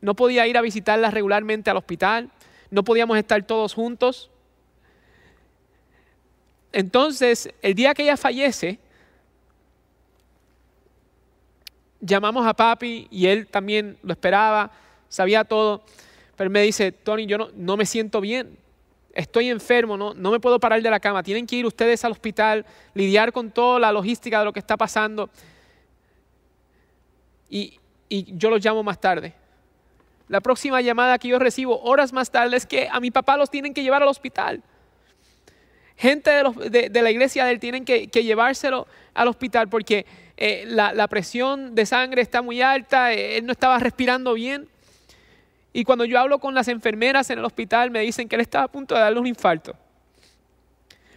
No 0.03 0.15
podía 0.15 0.47
ir 0.47 0.59
a 0.59 0.61
visitarlas 0.61 1.15
regularmente 1.15 1.71
al 1.71 1.79
hospital, 1.79 2.31
no 2.71 2.85
podíamos 2.85 3.17
estar 3.17 3.43
todos 3.45 3.73
juntos. 3.73 4.31
Entonces, 6.73 7.51
el 7.63 7.75
día 7.75 7.95
que 7.95 8.03
ella 8.03 8.17
fallece, 8.17 8.79
llamamos 12.01 12.47
a 12.47 12.55
papi 12.55 13.09
y 13.11 13.27
él 13.27 13.47
también 13.47 13.99
lo 14.03 14.13
esperaba, 14.13 14.71
sabía 15.09 15.45
todo, 15.45 15.83
pero 16.37 16.51
me 16.51 16.63
dice, 16.63 16.93
Tony, 16.93 17.27
yo 17.27 17.39
no, 17.39 17.49
no 17.55 17.77
me 17.77 17.87
siento 17.87 18.21
bien, 18.21 18.59
estoy 19.15 19.49
enfermo, 19.49 19.97
no, 19.97 20.15
no 20.15 20.31
me 20.31 20.41
puedo 20.41 20.59
parar 20.59 20.81
de 20.83 20.91
la 20.91 21.01
cama, 21.01 21.23
tienen 21.23 21.47
que 21.47 21.57
ir 21.57 21.67
ustedes 21.67 22.05
al 22.05 22.13
hospital, 22.13 22.65
lidiar 22.95 23.33
con 23.33 23.51
toda 23.51 23.79
la 23.79 23.93
logística 23.93 24.39
de 24.39 24.45
lo 24.45 24.53
que 24.53 24.61
está 24.61 24.77
pasando. 24.77 25.29
Y, 27.49 27.79
y 28.09 28.37
yo 28.37 28.49
los 28.51 28.65
llamo 28.65 28.83
más 28.83 29.01
tarde. 29.01 29.35
La 30.29 30.41
próxima 30.41 30.81
llamada 30.81 31.19
que 31.19 31.27
yo 31.27 31.41
recibo 31.41 31.81
horas 31.83 32.13
más 32.13 32.31
tarde 32.31 32.57
es 32.57 32.65
que 32.65 32.89
a 32.91 33.01
mi 33.01 33.11
papá 33.11 33.37
los 33.37 33.51
tienen 33.51 33.75
que 33.75 33.83
llevar 33.83 34.03
al 34.03 34.09
hospital. 34.09 34.63
Gente 35.97 36.31
de, 36.31 37.03
la 37.03 37.11
iglesia 37.11 37.45
de 37.45 37.51
él 37.51 37.61
tienen 37.61 37.85
que, 37.85 38.07
llevárselo 38.07 38.87
al 39.13 39.29
hospital 39.29 39.69
porque 39.69 40.07
eh, 40.43 40.65
la, 40.67 41.07
presión 41.07 41.75
de 41.75 41.85
sangre 41.85 42.23
está 42.23 42.41
muy 42.41 42.63
alta, 42.63 43.13
eh, 43.13 43.37
él 43.37 43.45
no 43.45 43.53
estaba 43.53 43.79
respirando 43.79 44.33
bien. 44.33 44.71
Y 45.75 45.85
cuando 45.85 46.07
yo 46.07 46.19
hablo 46.19 46.39
con 46.39 46.55
las 46.55 46.67
enfermeras 46.69 47.29
en 47.29 47.41
el 47.41 47.45
hospital 47.45 47.91
me 47.91 48.01
dicen 48.01 48.27
que 48.27 48.37
él 48.37 48.41
estaba 48.41 48.65
a 48.65 48.69
punto 48.69 48.95
de 48.95 49.03
darle 49.03 49.21
un 49.21 49.27
infarto. 49.27 49.77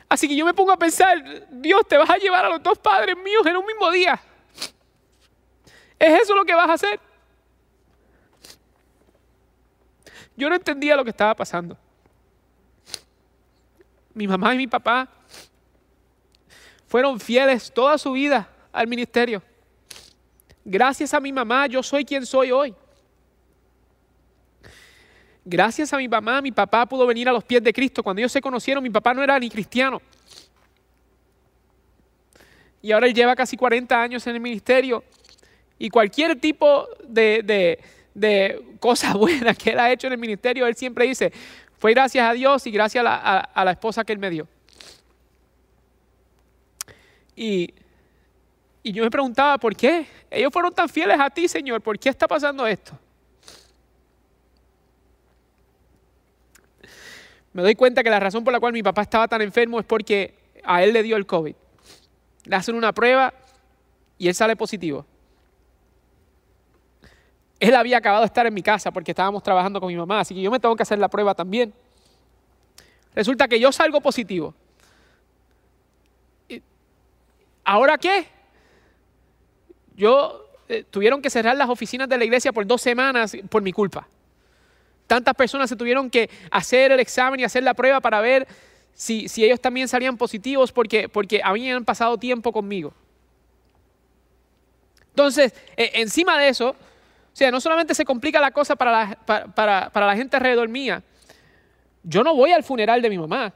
Así 0.09 0.27
que 0.27 0.35
yo 0.35 0.45
me 0.45 0.53
pongo 0.53 0.73
a 0.73 0.77
pensar, 0.77 1.47
Dios, 1.49 1.87
te 1.87 1.95
vas 1.95 2.09
a 2.09 2.17
llevar 2.17 2.43
a 2.43 2.49
los 2.49 2.61
dos 2.61 2.77
padres 2.77 3.15
míos 3.15 3.45
en 3.45 3.55
un 3.55 3.65
mismo 3.65 3.89
día. 3.91 4.21
¿Es 5.97 6.23
eso 6.23 6.35
lo 6.35 6.43
que 6.43 6.53
vas 6.53 6.69
a 6.69 6.73
hacer? 6.73 6.99
Yo 10.35 10.49
no 10.49 10.55
entendía 10.55 10.97
lo 10.97 11.05
que 11.05 11.11
estaba 11.11 11.33
pasando. 11.33 11.77
Mi 14.13 14.27
mamá 14.27 14.53
y 14.53 14.57
mi 14.57 14.67
papá 14.67 15.07
fueron 16.87 17.21
fieles 17.21 17.71
toda 17.73 17.97
su 17.97 18.11
vida 18.11 18.49
al 18.73 18.87
ministerio. 18.87 19.41
Gracias 20.65 21.13
a 21.13 21.19
mi 21.21 21.31
mamá 21.31 21.67
yo 21.67 21.81
soy 21.81 22.03
quien 22.03 22.25
soy 22.25 22.51
hoy. 22.51 22.75
Gracias 25.45 25.91
a 25.91 25.97
mi 25.97 26.07
mamá, 26.07 26.41
mi 26.41 26.51
papá 26.51 26.85
pudo 26.85 27.05
venir 27.05 27.27
a 27.27 27.33
los 27.33 27.43
pies 27.43 27.61
de 27.61 27.73
Cristo. 27.73 28.01
Cuando 28.01 28.21
ellos 28.21 28.31
se 28.31 28.41
conocieron, 28.41 28.81
mi 28.81 28.89
papá 28.89 29.13
no 29.13 29.23
era 29.23 29.37
ni 29.39 29.49
cristiano. 29.49 30.01
Y 32.81 32.91
ahora 32.91 33.07
él 33.07 33.13
lleva 33.13 33.35
casi 33.35 33.57
40 33.57 34.01
años 34.01 34.25
en 34.27 34.35
el 34.35 34.41
ministerio. 34.41 35.03
Y 35.77 35.89
cualquier 35.89 36.39
tipo 36.39 36.87
de, 37.07 37.77
de, 38.13 38.65
cosa 38.79 39.13
buena 39.17 39.53
que 39.53 39.71
él 39.71 39.79
ha 39.79 39.91
hecho 39.91 40.07
en 40.07 40.13
el 40.13 40.19
ministerio, 40.19 40.65
él 40.65 40.75
siempre 40.75 41.05
dice, 41.05 41.31
fue 41.77 41.93
gracias 41.93 42.29
a 42.29 42.33
Dios 42.33 42.65
y 42.67 42.71
gracias 42.71 43.03
a 43.05 43.63
la, 43.63 43.71
esposa 43.71 44.05
que 44.05 44.13
él 44.13 44.19
me 44.19 44.29
dio. 44.29 44.47
Y, 47.35 47.73
y 48.83 48.91
yo 48.91 49.01
me 49.03 49.09
preguntaba, 49.09 49.57
¿por 49.57 49.75
qué? 49.75 50.05
Ellos 50.29 50.51
fueron 50.51 50.73
tan 50.73 50.89
fieles 50.89 51.17
a 51.17 51.29
ti, 51.29 51.47
Señor, 51.47 51.81
¿por 51.81 51.97
qué 51.97 52.09
está 52.09 52.27
pasando 52.27 52.67
esto? 52.67 52.99
Me 57.53 57.61
doy 57.61 57.75
cuenta 57.75 58.03
que 58.03 58.09
la 58.09 58.19
razón 58.19 58.43
por 58.43 58.51
la 58.51 58.59
cual 58.59 58.73
mi 58.73 58.83
papá 58.83 59.03
estaba 59.03 59.27
tan 59.27 59.41
enfermo 59.41 59.79
es 59.79 59.85
porque 59.85 60.35
a 60.63 60.83
él 60.83 60.91
le 60.91 61.01
dio 61.01 61.15
el 61.15 61.25
COVID. 61.25 61.55
Le 62.45 62.55
hacen 62.55 62.75
una 62.75 62.91
prueba 62.91 63.33
y 64.17 64.27
él 64.27 64.35
sale 64.35 64.55
positivo. 64.57 65.05
Él 67.59 67.75
había 67.75 67.99
acabado 67.99 68.23
de 68.23 68.25
estar 68.25 68.45
en 68.45 68.53
mi 68.53 68.61
casa 68.61 68.91
porque 68.91 69.11
estábamos 69.11 69.41
trabajando 69.43 69.79
con 69.79 69.87
mi 69.87 69.95
mamá, 69.95 70.19
así 70.19 70.35
que 70.35 70.41
yo 70.41 70.51
me 70.51 70.59
tengo 70.59 70.75
que 70.75 70.83
hacer 70.83 70.99
la 70.99 71.07
prueba 71.07 71.33
también. 71.33 71.73
Resulta 73.15 73.47
que 73.47 73.59
yo 73.59 73.71
salgo 73.71 74.01
positivo. 74.01 74.53
¿Ahora 77.63 77.97
qué? 77.97 78.27
Yo 79.95 80.47
eh, 80.69 80.83
tuvieron 80.89 81.21
que 81.21 81.29
cerrar 81.29 81.55
las 81.55 81.69
oficinas 81.69 82.09
de 82.09 82.17
la 82.17 82.25
iglesia 82.25 82.51
por 82.51 82.65
dos 82.65 82.81
semanas 82.81 83.35
por 83.49 83.61
mi 83.61 83.71
culpa. 83.71 84.07
Tantas 85.07 85.35
personas 85.35 85.69
se 85.69 85.75
tuvieron 85.75 86.09
que 86.09 86.29
hacer 86.49 86.91
el 86.91 86.99
examen 86.99 87.39
y 87.39 87.43
hacer 87.43 87.63
la 87.63 87.73
prueba 87.73 87.99
para 87.99 88.21
ver 88.21 88.47
si, 88.93 89.27
ellos 89.37 89.59
también 89.59 89.87
salían 89.87 90.17
positivos 90.17 90.71
porque, 90.71 91.09
porque 91.09 91.41
habían 91.43 91.83
pasado 91.83 92.17
tiempo 92.17 92.51
conmigo. 92.51 92.93
Entonces, 95.09 95.53
e, 95.75 95.91
encima 95.95 96.39
de 96.39 96.49
eso, 96.49 96.69
o 96.69 96.75
sea, 97.35 97.51
no 97.51 97.59
solamente 97.59 97.93
se 97.93 98.05
complica 98.05 98.39
la 98.39 98.51
cosa 98.51 98.75
para 98.75 98.91
la, 99.25 99.45
para, 99.91 100.05
la 100.07 100.15
gente 100.15 100.37
alrededor 100.37 100.69
mía. 100.69 101.03
Yo 102.03 102.23
no 102.23 102.35
voy 102.35 102.51
al 102.51 102.63
funeral 102.63 103.01
de 103.01 103.09
mi 103.09 103.17
mamá. 103.17 103.53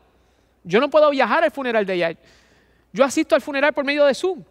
Yo 0.63 0.79
no 0.79 0.89
puedo 0.89 1.09
viajar 1.09 1.43
al 1.43 1.51
funeral 1.51 1.85
de 1.85 1.93
ella. 1.93 2.17
Yo 2.91 3.03
asisto 3.03 3.35
al 3.35 3.41
funeral 3.41 3.73
por 3.73 3.85
medio 3.85 4.05
de 4.05 4.13
Zoom. 4.13 4.43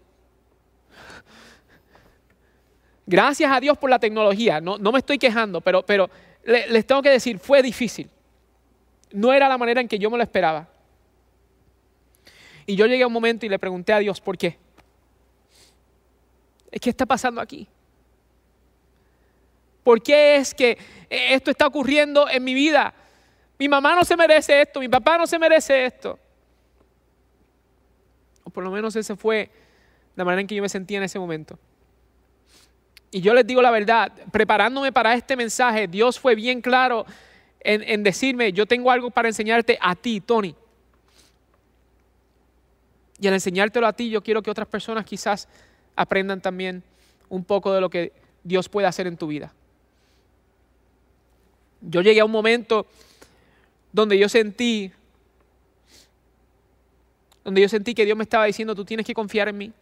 Gracias 3.06 3.50
a 3.52 3.60
Dios 3.60 3.78
por 3.78 3.88
la 3.88 4.00
tecnología. 4.00 4.60
No, 4.60 4.78
me 4.78 4.98
estoy 4.98 5.18
quejando, 5.18 5.60
pero, 5.60 5.86
pero 5.86 6.10
les 6.44 6.84
tengo 6.84 7.02
que 7.02 7.10
decir, 7.10 7.38
fue 7.38 7.62
difícil. 7.62 8.10
No 9.12 9.32
era 9.32 9.48
la 9.48 9.56
manera 9.56 9.80
en 9.80 9.86
que 9.86 9.98
yo 9.98 10.10
me 10.10 10.16
lo 10.16 10.24
esperaba. 10.24 10.68
Y 12.66 12.74
yo 12.74 12.86
llegué 12.86 13.04
a 13.04 13.06
un 13.06 13.12
momento 13.12 13.46
y 13.46 13.48
le 13.48 13.60
pregunté 13.60 13.92
a 13.92 14.00
Dios, 14.00 14.20
¿por 14.20 14.36
qué? 14.36 14.58
¿Qué 16.80 16.90
está 16.90 17.06
pasando 17.06 17.40
aquí? 17.40 17.68
¿Por 19.84 20.02
qué 20.02 20.36
es 20.36 20.52
que 20.52 20.76
esto 21.08 21.52
está 21.52 21.68
ocurriendo 21.68 22.28
en 22.28 22.42
mi 22.42 22.54
vida? 22.54 22.92
Mi 23.56 23.68
mamá 23.68 23.94
no 23.94 24.04
se 24.04 24.16
merece 24.16 24.62
esto, 24.62 24.80
mi 24.80 24.88
papá 24.88 25.16
no 25.16 25.28
se 25.28 25.38
merece 25.38 25.86
esto. 25.86 26.18
O 28.42 28.50
por 28.50 28.64
lo 28.64 28.70
menos 28.72 28.96
esa 28.96 29.14
fue 29.14 29.48
la 30.16 30.24
manera 30.24 30.40
en 30.40 30.48
que 30.48 30.56
yo 30.56 30.62
me 30.62 30.68
sentía 30.68 30.98
en 30.98 31.04
ese 31.04 31.20
momento. 31.20 31.56
Y 33.10 33.20
yo 33.20 33.34
les 33.34 33.46
digo 33.46 33.62
la 33.62 33.70
verdad, 33.70 34.12
preparándome 34.32 34.92
para 34.92 35.14
este 35.14 35.36
mensaje, 35.36 35.86
Dios 35.86 36.18
fue 36.18 36.34
bien 36.34 36.60
claro 36.60 37.06
en, 37.60 37.82
en 37.82 38.02
decirme, 38.02 38.52
yo 38.52 38.66
tengo 38.66 38.90
algo 38.90 39.10
para 39.10 39.28
enseñarte 39.28 39.78
a 39.80 39.94
ti, 39.94 40.20
Tony. 40.20 40.54
Y 43.18 43.26
al 43.26 43.34
enseñártelo 43.34 43.86
a 43.86 43.92
ti, 43.92 44.10
yo 44.10 44.22
quiero 44.22 44.42
que 44.42 44.50
otras 44.50 44.68
personas 44.68 45.04
quizás 45.04 45.48
aprendan 45.94 46.40
también 46.40 46.82
un 47.28 47.44
poco 47.44 47.72
de 47.72 47.80
lo 47.80 47.88
que 47.88 48.12
Dios 48.44 48.68
puede 48.68 48.86
hacer 48.86 49.06
en 49.06 49.16
tu 49.16 49.26
vida. 49.26 49.52
Yo 51.80 52.02
llegué 52.02 52.20
a 52.20 52.24
un 52.24 52.30
momento 52.30 52.86
donde 53.92 54.18
yo 54.18 54.28
sentí, 54.28 54.92
donde 57.44 57.60
yo 57.60 57.68
sentí 57.68 57.94
que 57.94 58.04
Dios 58.04 58.16
me 58.16 58.24
estaba 58.24 58.44
diciendo, 58.44 58.74
tú 58.74 58.84
tienes 58.84 59.06
que 59.06 59.14
confiar 59.14 59.48
en 59.48 59.58
mí. 59.58 59.72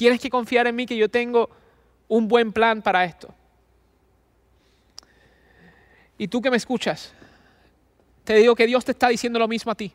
Tienes 0.00 0.18
que 0.18 0.30
confiar 0.30 0.66
en 0.66 0.74
mí 0.74 0.86
que 0.86 0.96
yo 0.96 1.10
tengo 1.10 1.50
un 2.08 2.26
buen 2.26 2.54
plan 2.54 2.80
para 2.80 3.04
esto. 3.04 3.34
Y 6.16 6.26
tú 6.26 6.40
que 6.40 6.50
me 6.50 6.56
escuchas, 6.56 7.12
te 8.24 8.36
digo 8.36 8.54
que 8.54 8.66
Dios 8.66 8.82
te 8.82 8.92
está 8.92 9.10
diciendo 9.10 9.38
lo 9.38 9.46
mismo 9.46 9.70
a 9.70 9.74
ti. 9.74 9.92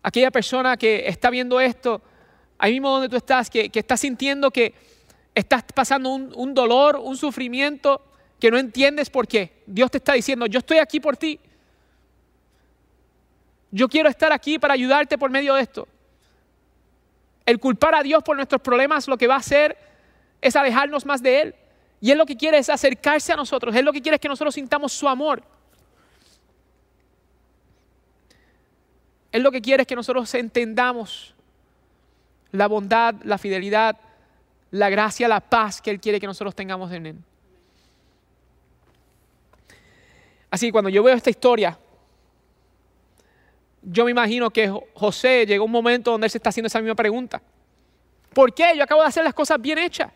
Aquella 0.00 0.30
persona 0.30 0.76
que 0.76 1.08
está 1.08 1.28
viendo 1.28 1.58
esto, 1.58 2.00
ahí 2.56 2.74
mismo 2.74 2.88
donde 2.88 3.08
tú 3.08 3.16
estás, 3.16 3.50
que, 3.50 3.68
que 3.68 3.80
está 3.80 3.96
sintiendo 3.96 4.52
que 4.52 4.74
estás 5.34 5.64
pasando 5.74 6.10
un, 6.10 6.54
dolor, 6.54 7.00
un 7.02 7.16
sufrimiento 7.16 8.00
que 8.38 8.52
no 8.52 8.58
entiendes 8.58 9.10
por 9.10 9.26
qué. 9.26 9.64
Dios 9.66 9.90
te 9.90 9.98
está 9.98 10.12
diciendo, 10.12 10.46
yo 10.46 10.60
estoy 10.60 10.78
aquí 10.78 11.00
por 11.00 11.16
ti. 11.16 11.40
Yo 13.72 13.88
quiero 13.88 14.08
estar 14.08 14.32
aquí 14.32 14.56
para 14.56 14.74
ayudarte 14.74 15.18
por 15.18 15.32
medio 15.32 15.56
de 15.56 15.62
esto. 15.62 15.88
El 17.48 17.60
culpar 17.60 17.94
a 17.94 18.02
Dios 18.02 18.22
por 18.22 18.36
nuestros 18.36 18.60
problemas 18.60 19.08
lo 19.08 19.16
que 19.16 19.26
va 19.26 19.36
a 19.36 19.38
hacer 19.38 19.74
es 20.42 20.54
alejarnos 20.54 21.06
más 21.06 21.22
de 21.22 21.40
Él. 21.40 21.54
Y 21.98 22.10
Él 22.10 22.18
lo 22.18 22.26
que 22.26 22.36
quiere 22.36 22.58
es 22.58 22.68
acercarse 22.68 23.32
a 23.32 23.36
nosotros. 23.36 23.74
Él 23.74 23.86
lo 23.86 23.92
que 23.94 24.02
quiere 24.02 24.16
es 24.16 24.20
que 24.20 24.28
nosotros 24.28 24.54
sintamos 24.54 24.92
su 24.92 25.08
amor. 25.08 25.42
Él 29.32 29.42
lo 29.42 29.50
que 29.50 29.62
quiere 29.62 29.84
es 29.84 29.86
que 29.86 29.96
nosotros 29.96 30.34
entendamos 30.34 31.34
la 32.52 32.66
bondad, 32.66 33.14
la 33.24 33.38
fidelidad, 33.38 33.96
la 34.70 34.90
gracia, 34.90 35.26
la 35.26 35.40
paz 35.40 35.80
que 35.80 35.90
Él 35.90 36.00
quiere 36.00 36.20
que 36.20 36.26
nosotros 36.26 36.54
tengamos 36.54 36.92
en 36.92 37.06
Él. 37.06 37.16
Así 40.50 40.66
que 40.66 40.72
cuando 40.72 40.90
yo 40.90 41.02
veo 41.02 41.14
esta 41.14 41.30
historia, 41.30 41.78
yo 43.90 44.04
me 44.04 44.10
imagino 44.10 44.50
que 44.50 44.72
José 44.94 45.46
llegó 45.46 45.64
un 45.64 45.70
momento 45.70 46.10
donde 46.10 46.26
él 46.26 46.30
se 46.30 46.38
está 46.38 46.50
haciendo 46.50 46.66
esa 46.66 46.80
misma 46.80 46.94
pregunta. 46.94 47.40
¿Por 48.34 48.52
qué? 48.52 48.76
Yo 48.76 48.84
acabo 48.84 49.00
de 49.00 49.08
hacer 49.08 49.24
las 49.24 49.32
cosas 49.32 49.60
bien 49.60 49.78
hechas. 49.78 50.12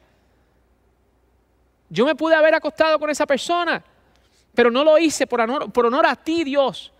Yo 1.88 2.04
me 2.04 2.14
pude 2.14 2.34
haber 2.34 2.54
acostado 2.54 2.98
con 2.98 3.08
esa 3.10 3.26
persona, 3.26 3.82
pero 4.54 4.70
no 4.70 4.84
lo 4.84 4.98
hice 4.98 5.26
por 5.26 5.40
honor, 5.40 5.72
por 5.72 5.86
honor 5.86 6.06
a 6.06 6.14
ti, 6.14 6.44
Dios. 6.44 6.92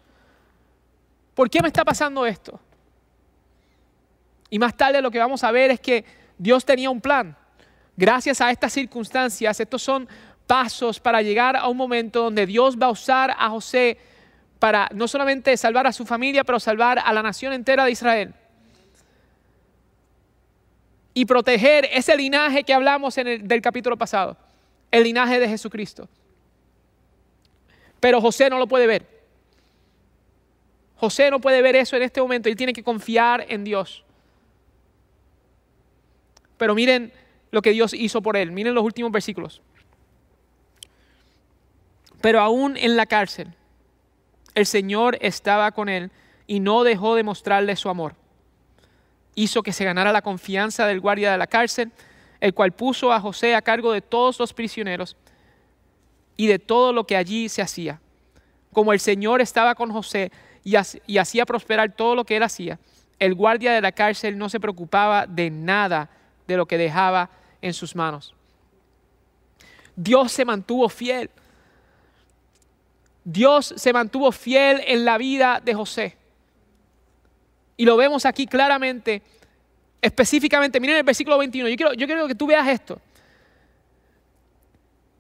¿Por 1.35 1.51
qué 1.51 1.61
me 1.61 1.69
está 1.69 1.85
pasando 1.85 2.25
esto? 2.25 2.59
Y 4.49 4.59
más 4.59 4.77
tarde 4.77 5.01
lo 5.01 5.11
que 5.11 5.19
vamos 5.19 5.45
a 5.45 5.51
ver 5.51 5.71
es 5.71 5.81
que 5.81 6.05
Dios 6.39 6.65
tenía 6.65 6.91
un 6.91 7.01
plan. 7.01 7.37
Gracias 7.97 8.41
a 8.41 8.51
estas 8.51 8.73
circunstancias, 8.73 9.61
estos 9.61 9.83
son 9.83 10.09
pasos 10.47 10.99
para 10.99 11.23
llegar 11.23 11.57
a 11.57 11.69
un 11.69 11.77
momento 11.77 12.23
donde 12.23 12.47
Dios 12.47 12.77
va 12.79 12.87
a 12.87 12.91
usar 12.91 13.35
a 13.39 13.51
José 13.51 13.99
para 14.63 14.89
no 14.95 15.09
solamente 15.09 15.57
salvar 15.57 15.89
a 15.89 15.93
su 15.93 16.07
familia, 16.07 16.45
pero 16.45 16.61
salvar 16.61 17.01
a 17.01 17.13
la 17.13 17.21
nación 17.21 17.53
entera 17.53 17.85
de 17.85 17.91
Israel. 17.91 18.33
Y 21.15 21.25
proteger 21.25 21.89
ese 21.91 22.17
linaje 22.17 22.63
que 22.63 22.73
hablamos 22.73 23.19
en 23.19 23.27
el, 23.27 23.49
del 23.49 23.61
capítulo 23.61 23.97
pasado, 23.97 24.37
el 24.93 25.03
linaje 25.03 25.41
de 25.41 25.49
Jesucristo. 25.49 26.09
Pero 27.99 28.21
José 28.21 28.51
no 28.51 28.61
lo 28.61 28.69
puede 28.69 28.87
ver. 28.87 29.05
José 30.95 31.29
no 31.33 31.41
puede 31.41 31.61
ver 31.61 31.75
eso 31.75 31.97
en 31.97 32.05
este 32.05 32.21
momento, 32.21 32.49
él 32.49 32.55
tiene 32.55 32.73
que 32.73 32.85
confiar 32.85 33.45
en 33.49 33.65
Dios. 33.65 34.05
Pero 36.57 36.77
miren 36.77 37.13
lo 37.51 37.63
que 37.63 37.73
Dios 37.73 37.95
hizo 37.95 38.23
por 38.23 38.37
él. 38.37 38.53
Miren 38.53 38.75
los 38.75 38.85
últimos 38.85 39.11
versículos. 39.11 39.61
Pero 42.21 42.39
aún 42.39 42.77
en 42.77 42.95
la 42.95 43.07
cárcel, 43.07 43.57
el 44.55 44.67
Señor 44.67 45.19
estaba 45.21 45.73
con 45.73 45.89
él 45.89 46.11
y 46.47 46.61
no 46.61 46.85
dejó 46.85 47.15
de 47.15 47.23
mostrarle 47.23 47.77
su 47.77 47.89
amor. 47.89 48.15
Hizo 49.35 49.63
que 49.63 49.73
se 49.73 49.85
ganara 49.85 50.13
la 50.13 50.23
confianza 50.23 50.87
del 50.87 51.01
guardia 51.01 51.33
de 51.33 51.39
la 51.39 51.47
cárcel, 51.47 51.91
el 52.41 52.55
cual 52.55 52.73
puso 52.73 53.13
a 53.13 53.21
José 53.21 53.55
a 53.55 53.63
cargo 53.63 53.93
de 53.93 54.03
todos 54.03 54.39
los 54.39 54.53
prisioneros 54.53 55.17
y 56.37 56.47
de 56.47 56.59
todo 56.59 56.93
lo 56.93 57.07
que 57.07 57.17
allí 57.17 57.49
se 57.49 57.63
hacía. 57.63 58.01
Como 58.73 58.93
el 58.93 59.01
Señor 59.01 59.41
estaba 59.41 59.75
con 59.75 59.91
José 59.91 60.33
y, 60.65 60.77
hacía 60.77 61.47
prosperar 61.47 61.93
todo 61.93 62.15
lo 62.15 62.25
que 62.25 62.37
él 62.37 62.43
hacía, 62.43 62.79
el 63.19 63.35
guardia 63.35 63.73
de 63.73 63.81
la 63.81 63.93
cárcel 63.93 64.37
no 64.37 64.49
se 64.49 64.61
preocupaba 64.61 65.27
de 65.27 65.51
nada 65.51 66.11
de 66.47 66.57
lo 66.57 66.67
que 66.67 66.79
dejaba 66.79 67.31
en 67.61 67.73
sus 67.73 67.95
manos. 67.95 68.35
Dios 69.95 70.33
se 70.33 70.45
mantuvo 70.45 70.89
fiel. 70.89 71.31
Dios 73.25 73.75
se 73.77 73.93
mantuvo 73.93 74.33
fiel 74.33 74.83
en 74.87 75.05
la 75.05 75.19
vida 75.19 75.61
de 75.65 75.75
José. 75.75 76.17
Y 77.77 77.85
lo 77.85 77.97
vemos 77.97 78.27
aquí 78.27 78.47
claramente, 78.47 79.23
específicamente. 80.01 80.81
Miren 80.81 80.97
el 80.97 81.05
versículo 81.05 81.39
21. 81.39 81.69
Yo 81.69 81.77
quiero, 81.77 81.93
yo 81.95 82.07
quiero 82.07 82.29
que 82.29 82.35
tú 82.35 82.47
veas 82.47 82.67
esto. 82.69 83.01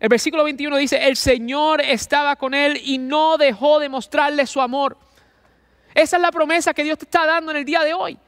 El 0.02 0.08
versículo 0.08 0.42
21 0.42 0.76
dice, 0.78 1.06
el 1.06 1.16
Señor 1.16 1.80
estaba 1.80 2.34
con 2.34 2.54
él 2.54 2.80
y 2.82 2.98
no 2.98 3.38
dejó 3.38 3.78
de 3.78 3.88
mostrarle 3.88 4.46
su 4.46 4.60
amor. 4.60 4.96
Esa 5.94 6.16
es 6.16 6.22
la 6.22 6.32
promesa 6.32 6.74
que 6.74 6.82
Dios 6.82 6.98
te 6.98 7.04
está 7.04 7.24
dando 7.24 7.52
en 7.52 7.58
el 7.58 7.64
día 7.64 7.84
de 7.84 7.94
hoy. 7.94 8.18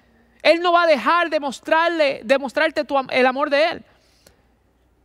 Él 0.43 0.61
no 0.61 0.73
va 0.73 0.85
a 0.85 0.87
dejar 0.87 1.31
de 1.31 1.41
mostrarle, 1.41 2.21
de 2.23 2.39
mostrarte 2.39 2.85
el 3.11 3.27
amor 3.27 3.51
de 3.51 3.65
Él. 3.65 3.85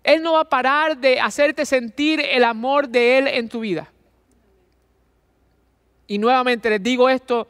Él 0.03 0.21
no 0.21 0.33
va 0.33 0.41
a 0.41 0.49
parar 0.49 0.97
de 0.97 1.19
hacerte 1.19 1.65
sentir 1.65 2.21
el 2.21 2.43
amor 2.43 2.87
de 2.87 3.17
Él 3.17 3.27
en 3.27 3.49
tu 3.49 3.61
vida. 3.61 3.89
Y 6.09 6.17
nuevamente 6.17 6.71
les 6.71 6.81
digo 6.81 7.07
esto, 7.07 7.47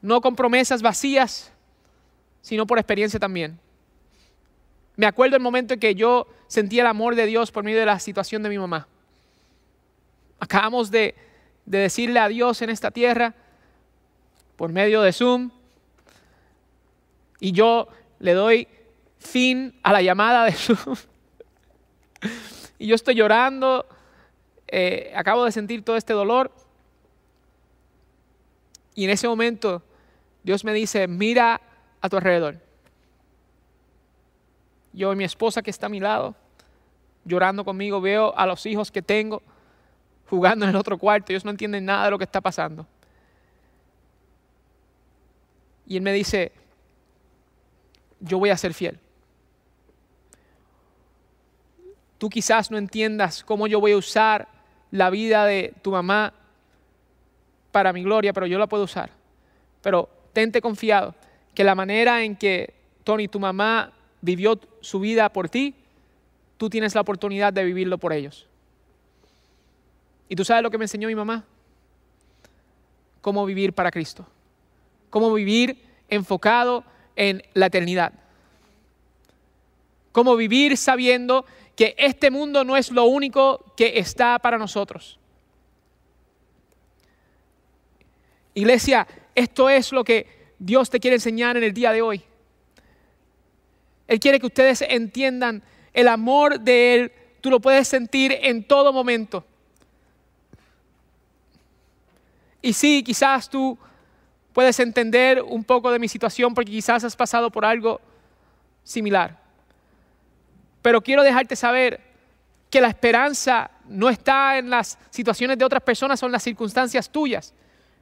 no 0.00 0.20
con 0.20 0.36
promesas 0.36 0.80
vacías, 0.80 1.52
sino 2.40 2.64
por 2.64 2.78
experiencia 2.78 3.18
también. 3.18 3.58
Me 4.94 5.04
acuerdo 5.04 5.34
el 5.34 5.42
momento 5.42 5.74
en 5.74 5.80
que 5.80 5.96
yo 5.96 6.28
sentí 6.46 6.78
el 6.78 6.86
amor 6.86 7.16
de 7.16 7.26
Dios 7.26 7.50
por 7.50 7.64
medio 7.64 7.80
de 7.80 7.86
la 7.86 7.98
situación 7.98 8.44
de 8.44 8.50
mi 8.50 8.56
mamá. 8.56 8.86
Acabamos 10.38 10.92
de, 10.92 11.16
decirle 11.64 12.20
a 12.20 12.28
Dios 12.28 12.62
en 12.62 12.70
esta 12.70 12.92
tierra 12.92 13.34
por 14.54 14.70
medio 14.70 15.02
de 15.02 15.12
Zoom 15.12 15.50
y 17.40 17.50
yo 17.50 17.88
le 18.20 18.32
doy 18.34 18.68
fin 19.18 19.76
a 19.82 19.92
la 19.92 20.02
llamada 20.02 20.44
de 20.44 20.52
Zoom 20.52 20.96
y 22.78 22.86
yo 22.86 22.94
estoy 22.94 23.16
llorando, 23.16 23.84
eh, 24.68 25.12
acabo 25.16 25.44
de 25.44 25.50
sentir 25.50 25.84
todo 25.84 25.96
este 25.96 26.12
dolor 26.12 26.52
y 28.96 29.04
en 29.04 29.10
ese 29.10 29.28
momento 29.28 29.84
Dios 30.42 30.64
me 30.64 30.72
dice, 30.72 31.06
mira 31.06 31.60
a 32.00 32.08
tu 32.08 32.16
alrededor 32.16 32.66
yo 34.96 35.12
y 35.12 35.16
mi 35.16 35.24
esposa 35.24 35.62
que 35.62 35.70
está 35.70 35.86
a 35.86 35.90
mi 35.90 36.00
lado, 36.00 36.34
llorando 37.26 37.64
conmigo, 37.64 38.00
veo 38.00 38.36
a 38.36 38.46
los 38.46 38.64
hijos 38.64 38.90
que 38.90 39.02
tengo 39.02 39.42
jugando 40.30 40.64
en 40.64 40.70
el 40.70 40.76
otro 40.76 40.96
cuarto, 40.98 41.32
ellos 41.32 41.44
no 41.44 41.50
entienden 41.50 41.84
nada 41.84 42.06
de 42.06 42.10
lo 42.10 42.18
que 42.18 42.24
está 42.24 42.40
pasando. 42.40 42.86
Y 45.86 45.98
él 45.98 46.02
me 46.02 46.12
dice, 46.12 46.50
yo 48.20 48.38
voy 48.38 48.50
a 48.50 48.56
ser 48.56 48.72
fiel. 48.72 48.98
Tú 52.16 52.30
quizás 52.30 52.70
no 52.70 52.78
entiendas 52.78 53.44
cómo 53.44 53.66
yo 53.66 53.78
voy 53.78 53.92
a 53.92 53.98
usar 53.98 54.48
la 54.90 55.10
vida 55.10 55.44
de 55.44 55.74
tu 55.82 55.90
mamá 55.90 56.32
para 57.76 57.92
mi 57.92 58.02
gloria, 58.02 58.32
pero 58.32 58.46
yo 58.46 58.58
la 58.58 58.66
puedo 58.66 58.84
usar. 58.84 59.10
Pero 59.82 60.08
tente 60.32 60.62
confiado 60.62 61.14
que 61.54 61.62
la 61.62 61.74
manera 61.74 62.24
en 62.24 62.34
que 62.34 62.72
Tony, 63.04 63.28
tu 63.28 63.38
mamá, 63.38 63.92
vivió 64.22 64.58
su 64.80 64.98
vida 64.98 65.28
por 65.28 65.50
ti, 65.50 65.74
tú 66.56 66.70
tienes 66.70 66.94
la 66.94 67.02
oportunidad 67.02 67.52
de 67.52 67.64
vivirlo 67.64 67.98
por 67.98 68.14
ellos. 68.14 68.46
¿Y 70.30 70.36
tú 70.36 70.42
sabes 70.42 70.62
lo 70.62 70.70
que 70.70 70.78
me 70.78 70.86
enseñó 70.86 71.06
mi 71.06 71.14
mamá? 71.14 71.44
Cómo 73.20 73.44
vivir 73.44 73.74
para 73.74 73.90
Cristo. 73.90 74.24
Cómo 75.10 75.30
vivir 75.34 75.76
enfocado 76.08 76.82
en 77.14 77.42
la 77.52 77.66
eternidad. 77.66 78.14
Cómo 80.12 80.34
vivir 80.34 80.78
sabiendo 80.78 81.44
que 81.76 81.94
este 81.98 82.30
mundo 82.30 82.64
no 82.64 82.74
es 82.78 82.90
lo 82.90 83.04
único 83.04 83.74
que 83.76 83.98
está 83.98 84.38
para 84.38 84.56
nosotros. 84.56 85.18
Iglesia, 88.56 89.06
esto 89.34 89.68
es 89.68 89.92
lo 89.92 90.02
que 90.02 90.54
Dios 90.58 90.88
te 90.88 90.98
quiere 90.98 91.16
enseñar 91.16 91.58
en 91.58 91.62
el 91.62 91.74
día 91.74 91.92
de 91.92 92.00
hoy. 92.00 92.22
Él 94.08 94.18
quiere 94.18 94.40
que 94.40 94.46
ustedes 94.46 94.80
entiendan 94.80 95.62
el 95.92 96.08
amor 96.08 96.58
de 96.60 96.94
Él. 96.94 97.12
Tú 97.42 97.50
lo 97.50 97.60
puedes 97.60 97.86
sentir 97.86 98.34
en 98.40 98.66
todo 98.66 98.94
momento. 98.94 99.44
Y 102.62 102.72
sí, 102.72 103.02
quizás 103.04 103.50
tú 103.50 103.76
puedes 104.54 104.80
entender 104.80 105.42
un 105.42 105.62
poco 105.62 105.90
de 105.90 105.98
mi 105.98 106.08
situación 106.08 106.54
porque 106.54 106.70
quizás 106.70 107.04
has 107.04 107.14
pasado 107.14 107.50
por 107.50 107.66
algo 107.66 108.00
similar. 108.84 109.38
Pero 110.80 111.02
quiero 111.02 111.22
dejarte 111.22 111.56
saber 111.56 112.00
que 112.70 112.80
la 112.80 112.88
esperanza 112.88 113.70
no 113.84 114.08
está 114.08 114.56
en 114.56 114.70
las 114.70 114.98
situaciones 115.10 115.58
de 115.58 115.64
otras 115.66 115.82
personas 115.82 116.22
o 116.22 116.26
en 116.26 116.32
las 116.32 116.42
circunstancias 116.42 117.10
tuyas. 117.10 117.52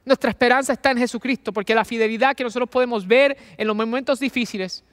Nuestra 0.05 0.29
esperanza 0.29 0.73
está 0.73 0.91
en 0.91 0.99
Jesucristo, 0.99 1.51
porque 1.51 1.73
la 1.73 1.83
fidelidad 1.83 2.35
que 2.35 2.43
nosotros 2.43 2.69
podemos 2.69 3.07
ver 3.07 3.35
en 3.57 3.67
los 3.67 3.75
momentos 3.75 4.19
difíciles 4.19 4.83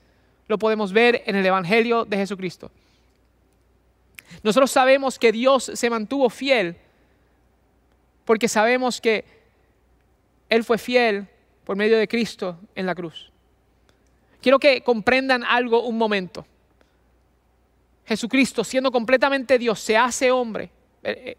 lo 0.48 0.58
podemos 0.58 0.92
ver 0.92 1.22
en 1.26 1.36
el 1.36 1.44
Evangelio 1.44 2.04
de 2.04 2.16
Jesucristo. 2.16 2.70
Nosotros 4.42 4.70
sabemos 4.70 5.18
que 5.18 5.30
Dios 5.30 5.70
se 5.74 5.90
mantuvo 5.90 6.30
fiel 6.30 6.76
porque 8.24 8.48
sabemos 8.48 9.00
que 9.00 9.24
Él 10.48 10.64
fue 10.64 10.78
fiel 10.78 11.26
por 11.64 11.76
medio 11.76 11.98
de 11.98 12.08
Cristo 12.08 12.58
en 12.74 12.86
la 12.86 12.94
cruz. 12.94 13.30
Quiero 14.40 14.58
que 14.58 14.82
comprendan 14.82 15.44
algo 15.44 15.84
un 15.84 15.98
momento. 15.98 16.46
Jesucristo, 18.06 18.64
siendo 18.64 18.90
completamente 18.90 19.58
Dios, 19.58 19.78
se 19.78 19.96
hace 19.96 20.30
hombre 20.30 20.70
eh, 21.02 21.22
eh, 21.26 21.36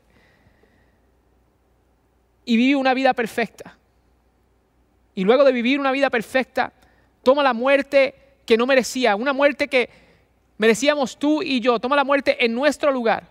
y 2.45 2.57
vive 2.57 2.75
una 2.75 2.93
vida 2.93 3.13
perfecta. 3.13 3.77
Y 5.15 5.23
luego 5.23 5.43
de 5.43 5.51
vivir 5.51 5.79
una 5.79 5.91
vida 5.91 6.09
perfecta, 6.09 6.73
toma 7.21 7.43
la 7.43 7.53
muerte 7.53 8.15
que 8.45 8.57
no 8.57 8.65
merecía, 8.65 9.15
una 9.15 9.33
muerte 9.33 9.67
que 9.67 9.89
merecíamos 10.57 11.17
tú 11.17 11.41
y 11.41 11.59
yo. 11.59 11.79
Toma 11.79 11.95
la 11.95 12.03
muerte 12.03 12.43
en 12.43 12.53
nuestro 12.53 12.91
lugar. 12.91 13.27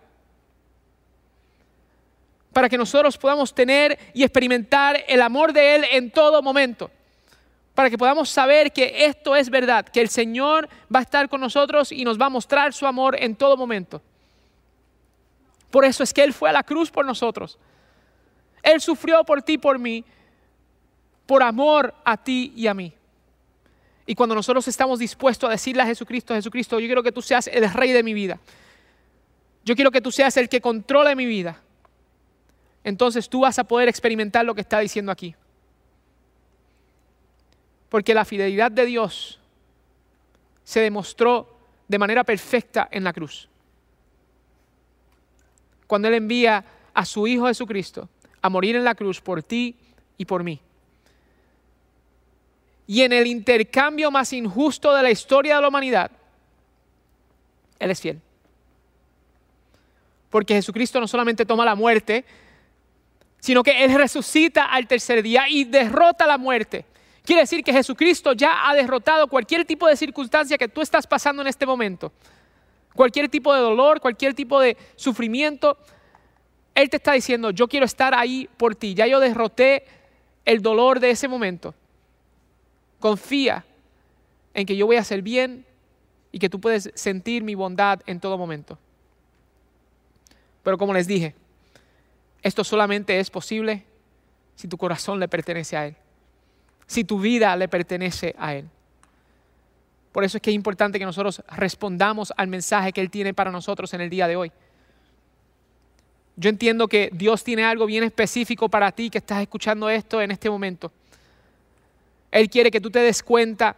Para 2.53 2.68
que 2.68 2.77
nosotros 2.77 3.16
podamos 3.16 3.55
tener 3.55 3.98
y 4.12 4.22
experimentar 4.22 5.03
el 5.09 5.22
amor 5.22 5.53
de 5.53 5.77
Él 5.77 5.85
en 5.90 6.11
todo 6.11 6.42
momento. 6.42 6.90
Para 7.75 7.88
que 7.88 7.96
podamos 7.96 8.29
saber 8.29 8.72
que 8.72 9.07
esto 9.07 9.35
es 9.35 9.48
verdad, 9.48 9.87
que 9.87 10.03
el 10.03 10.11
Señor 10.11 10.68
va 10.94 10.98
a 10.98 11.03
estar 11.03 11.29
con 11.31 11.40
nosotros 11.40 11.90
y 11.90 12.05
nos 12.05 12.20
va 12.20 12.27
a 12.27 12.31
mostrar 12.31 12.75
su 12.75 12.87
amor 12.87 13.16
en 13.18 13.35
todo 13.35 13.57
momento. 13.57 14.03
Por 15.70 15.87
eso 15.87 16.03
es 16.03 16.12
que 16.12 16.22
Él 16.22 16.35
fue 16.35 16.51
a 16.51 16.53
la 16.53 16.62
cruz 16.62 16.90
por 16.90 17.07
nosotros. 17.07 17.59
Él 18.62 18.81
sufrió 18.81 19.25
por 19.25 19.42
ti 19.42 19.59
por 19.59 19.79
mí, 19.79 20.05
por 21.27 21.42
amor 21.42 21.94
a 22.05 22.16
ti 22.16 22.53
y 22.57 22.66
a 22.66 22.75
mí. 22.75 22.92
Y 24.07 24.14
cuando 24.14 24.35
nosotros 24.35 24.66
estamos 24.68 24.98
dispuestos 24.98 25.48
a 25.48 25.53
decirle 25.53 25.83
a 25.83 25.87
Jesucristo, 25.87 26.35
Jesucristo, 26.35 26.79
yo 26.79 26.87
quiero 26.87 27.03
que 27.03 27.12
tú 27.12 27.22
seas 27.22 27.46
el 27.46 27.70
rey 27.72 27.92
de 27.92 28.03
mi 28.03 28.14
vida. 28.14 28.38
Yo 29.64 29.75
quiero 29.75 29.90
que 29.90 30.01
tú 30.01 30.11
seas 30.11 30.37
el 30.37 30.48
que 30.48 30.61
controle 30.61 31.14
mi 31.14 31.27
vida. 31.27 31.61
Entonces 32.85 33.29
tú 33.29 33.40
vas 33.40 33.59
a 33.59 33.64
poder 33.64 33.88
experimentar 33.88 34.44
lo 34.44 34.55
que 34.55 34.61
está 34.61 34.81
diciendo 34.81 35.12
aquí. 35.12 35.35
Porque 37.88 38.14
la 38.14 38.25
fidelidad 38.25 38.72
de 38.72 38.87
Dios 38.87 39.38
se 40.64 40.81
demostró 40.81 41.57
de 41.87 41.98
manera 41.98 42.25
perfecta 42.25 42.88
en 42.90 43.05
la 43.05 43.12
cruz. 43.12 43.48
Cuando 45.87 46.09
Él 46.09 46.14
envía 46.14 46.64
a 46.94 47.05
su 47.05 47.27
Hijo 47.27 47.46
Jesucristo 47.46 48.09
a 48.42 48.48
morir 48.50 48.76
en 48.76 48.85
la 48.85 48.94
cruz 48.94 49.20
por 49.20 49.42
ti 49.42 49.76
y 50.18 50.24
por 50.26 50.44
mí 50.44 50.61
y 52.87 53.00
en 53.00 53.12
el 53.14 53.26
intercambio 53.26 54.11
más 54.11 54.35
injusto 54.35 54.94
de 54.94 55.02
la 55.02 55.11
historia 55.11 55.57
de 55.57 55.62
la 55.62 55.68
humanidad, 55.68 56.11
Él 57.78 57.90
es 57.90 58.00
fiel. 58.00 58.20
Porque 60.28 60.55
Jesucristo 60.55 61.00
no 61.00 61.09
solamente 61.09 61.46
toma 61.46 61.64
la 61.64 61.74
muerte, 61.74 62.24
sino 63.38 63.62
que 63.62 63.83
Él 63.85 63.94
resucita 63.94 64.66
al 64.66 64.87
tercer 64.87 65.22
día 65.22 65.48
y 65.48 65.64
derrota 65.64 66.26
la 66.26 66.38
muerte. 66.38 66.85
Quiere 67.24 67.42
decir 67.42 67.62
que 67.62 67.72
Jesucristo 67.72 68.33
ya 68.33 68.68
ha 68.68 68.74
derrotado 68.74 69.28
cualquier 69.28 69.64
tipo 69.64 69.87
de 69.87 69.96
circunstancia 69.96 70.59
que 70.59 70.68
tú 70.68 70.81
estás 70.81 71.07
pasando 71.07 71.40
en 71.40 71.48
este 71.48 71.64
momento. 71.64 72.12
Cualquier 72.94 73.28
tipo 73.28 73.55
de 73.55 73.61
dolor, 73.61 74.00
cualquier 74.00 74.35
tipo 74.35 74.61
de 74.61 74.76
sufrimiento. 74.96 75.78
Él 76.74 76.88
te 76.88 76.96
está 76.96 77.12
diciendo, 77.12 77.50
yo 77.50 77.68
quiero 77.68 77.87
estar 77.87 78.14
ahí 78.14 78.48
por 78.56 78.74
ti. 78.74 78.94
Ya 78.94 79.06
yo 79.06 79.20
derroté 79.20 79.85
el 80.44 80.62
dolor 80.62 81.00
de 81.00 81.11
ese 81.11 81.28
momento. 81.28 81.74
Confía 82.98 83.64
en 84.54 84.66
que 84.66 84.76
yo 84.76 84.87
voy 84.87 84.96
a 84.96 85.00
hacer 85.00 85.22
bien 85.22 85.66
y 86.30 86.38
que 86.38 86.48
tú 86.48 86.61
puedes 86.61 86.90
sentir 86.94 87.42
mi 87.42 87.54
bondad 87.54 88.00
en 88.06 88.20
todo 88.20 88.38
momento. 88.38 88.78
Pero 90.62 90.78
como 90.78 90.94
les 90.94 91.06
dije, 91.06 91.35
esto 92.42 92.64
solamente 92.64 93.18
es 93.18 93.30
posible 93.30 93.85
si 94.54 94.68
tu 94.68 94.78
corazón 94.78 95.20
le 95.20 95.28
pertenece 95.28 95.76
a 95.76 95.87
Él, 95.87 95.96
si 96.87 97.04
tu 97.04 97.20
vida 97.20 97.54
le 97.56 97.68
pertenece 97.68 98.35
a 98.38 98.54
Él. 98.54 98.68
Por 100.12 100.24
eso 100.24 100.37
es 100.37 100.42
que 100.42 100.50
es 100.50 100.56
importante 100.56 100.98
que 100.98 101.04
nosotros 101.04 101.42
respondamos 101.48 102.32
al 102.37 102.48
mensaje 102.48 102.92
que 102.92 103.00
Él 103.00 103.11
tiene 103.11 103.35
para 103.35 103.50
nosotros 103.50 103.92
en 103.94 104.02
el 104.02 104.11
día 104.11 104.28
de 104.28 104.37
hoy. 104.37 104.52
Yo 106.37 106.49
entiendo 106.49 106.88
que 106.88 107.11
Dios 107.12 107.45
tiene 107.45 107.64
algo 107.64 107.87
bien 107.87 108.05
específico 108.05 108.68
para 108.68 108.90
ti 108.92 109.11
que 109.11 109.18
estás 109.18 109.42
escuchando 109.42 109.88
esto 109.90 110.21
en 110.21 110.31
este 110.31 110.49
momento. 110.49 110.90
Él 112.31 112.49
quiere 112.49 112.71
que 112.71 112.81
tú 112.81 112.90
te 112.90 113.01
des 113.01 113.23
cuenta 113.23 113.77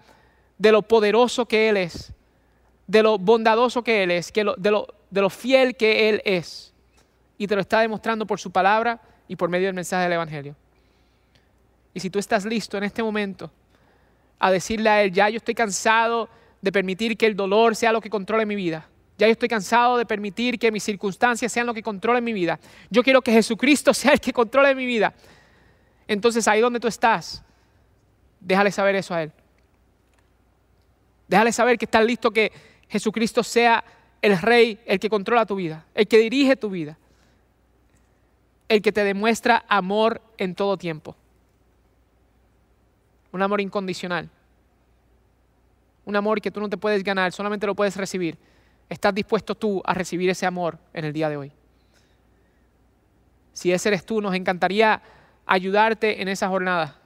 de 0.57 0.71
lo 0.71 0.83
poderoso 0.83 1.47
que 1.47 1.69
Él 1.69 1.77
es, 1.77 2.13
de 2.87 3.03
lo 3.03 3.19
bondadoso 3.19 3.83
que 3.83 4.05
Él 4.05 4.13
es, 4.13 4.33
de, 4.33 4.45
lo, 4.45 4.87
de 5.11 5.21
lo 5.21 5.31
fiel 5.31 5.77
que 5.77 6.09
Él 6.09 6.23
es. 6.25 6.73
Y 7.37 7.49
te 7.49 7.57
lo 7.57 7.61
está 7.61 7.81
demostrando 7.81 8.27
por 8.27 8.39
su 8.39 8.53
palabra 8.53 9.01
y 9.27 9.35
por 9.35 9.49
medio 9.49 9.67
del 9.67 9.75
mensaje 9.75 10.05
del 10.05 10.13
Evangelio. 10.13 10.55
Y 11.93 12.01
si 12.01 12.11
tú 12.11 12.21
estás 12.21 12.45
listo 12.45 12.79
en 12.79 12.85
este 12.85 13.03
momento 13.03 13.51
a 14.39 14.53
decirle 14.53 14.89
a 14.89 15.03
Él, 15.03 15.13
ya 15.13 15.29
yo 15.29 15.39
estoy 15.39 15.55
cansado 15.55 16.29
de 16.63 16.71
permitir 16.71 17.17
que 17.17 17.27
el 17.27 17.35
dolor 17.35 17.75
sea 17.75 17.93
lo 17.93 18.01
que 18.01 18.11
controle 18.11 18.47
mi 18.47 18.55
vida. 18.55 18.89
Ya 19.17 19.27
yo 19.27 19.33
estoy 19.33 19.49
cansado 19.49 19.97
de 19.97 20.07
permitir 20.07 20.59
que 20.59 20.73
mis 20.73 20.83
circunstancias 20.83 21.53
sean 21.53 21.67
lo 21.67 21.75
que 21.75 21.83
controle 21.83 22.21
mi 22.21 22.33
vida. 22.33 22.59
Yo 22.91 23.03
quiero 23.03 23.23
que 23.23 23.33
Jesucristo 23.33 23.95
sea 23.95 24.13
el 24.13 24.21
que 24.21 24.33
controle 24.33 24.75
mi 24.75 24.87
vida. 24.87 25.15
Entonces 26.07 26.47
ahí 26.49 26.61
donde 26.61 26.81
tú 26.81 26.89
estás, 26.89 27.43
déjale 28.41 28.71
saber 28.71 28.97
eso 28.97 29.15
a 29.15 29.23
Él. 29.23 29.33
Déjale 31.29 31.53
saber 31.53 31.79
que 31.79 31.87
estás 31.87 32.05
listo 32.05 32.31
que 32.31 32.53
Jesucristo 32.89 33.43
sea 33.43 33.83
el 34.21 34.39
rey, 34.39 34.79
el 34.87 34.99
que 35.01 35.09
controla 35.09 35.47
tu 35.47 35.57
vida, 35.57 35.87
el 35.95 36.07
que 36.07 36.19
dirige 36.19 36.57
tu 36.57 36.71
vida, 36.71 36.99
el 38.69 38.83
que 38.83 38.93
te 38.93 39.05
demuestra 39.05 39.65
amor 39.69 40.21
en 40.39 40.55
todo 40.55 40.77
tiempo 40.77 41.17
un 43.35 43.43
amor 43.43 43.61
incondicional, 43.61 44.31
un 46.05 46.15
amor 46.15 46.41
que 46.41 46.53
tú 46.53 46.61
no 46.61 46.69
te 46.69 46.77
puedes 46.77 47.03
ganar, 47.03 47.33
solamente 47.33 47.67
lo 47.67 47.75
puedes 47.75 47.97
recibir. 47.97 48.39
¿Estás 48.89 49.15
dispuesto 49.15 49.55
tú 49.55 49.83
a 49.85 49.95
recibir 49.95 50.31
ese 50.31 50.47
amor 50.47 50.79
en 50.93 51.05
el 51.05 51.13
día 51.13 51.29
de 51.29 51.37
hoy? 51.37 51.53
Si 53.53 53.73
ese 53.73 53.89
eres 53.89 54.05
tú, 54.05 54.21
nos 54.21 54.35
encantaría 54.35 55.01
ayudarte 55.47 56.21
en 56.21 56.29
esa 56.29 56.49
jornada. 56.49 56.97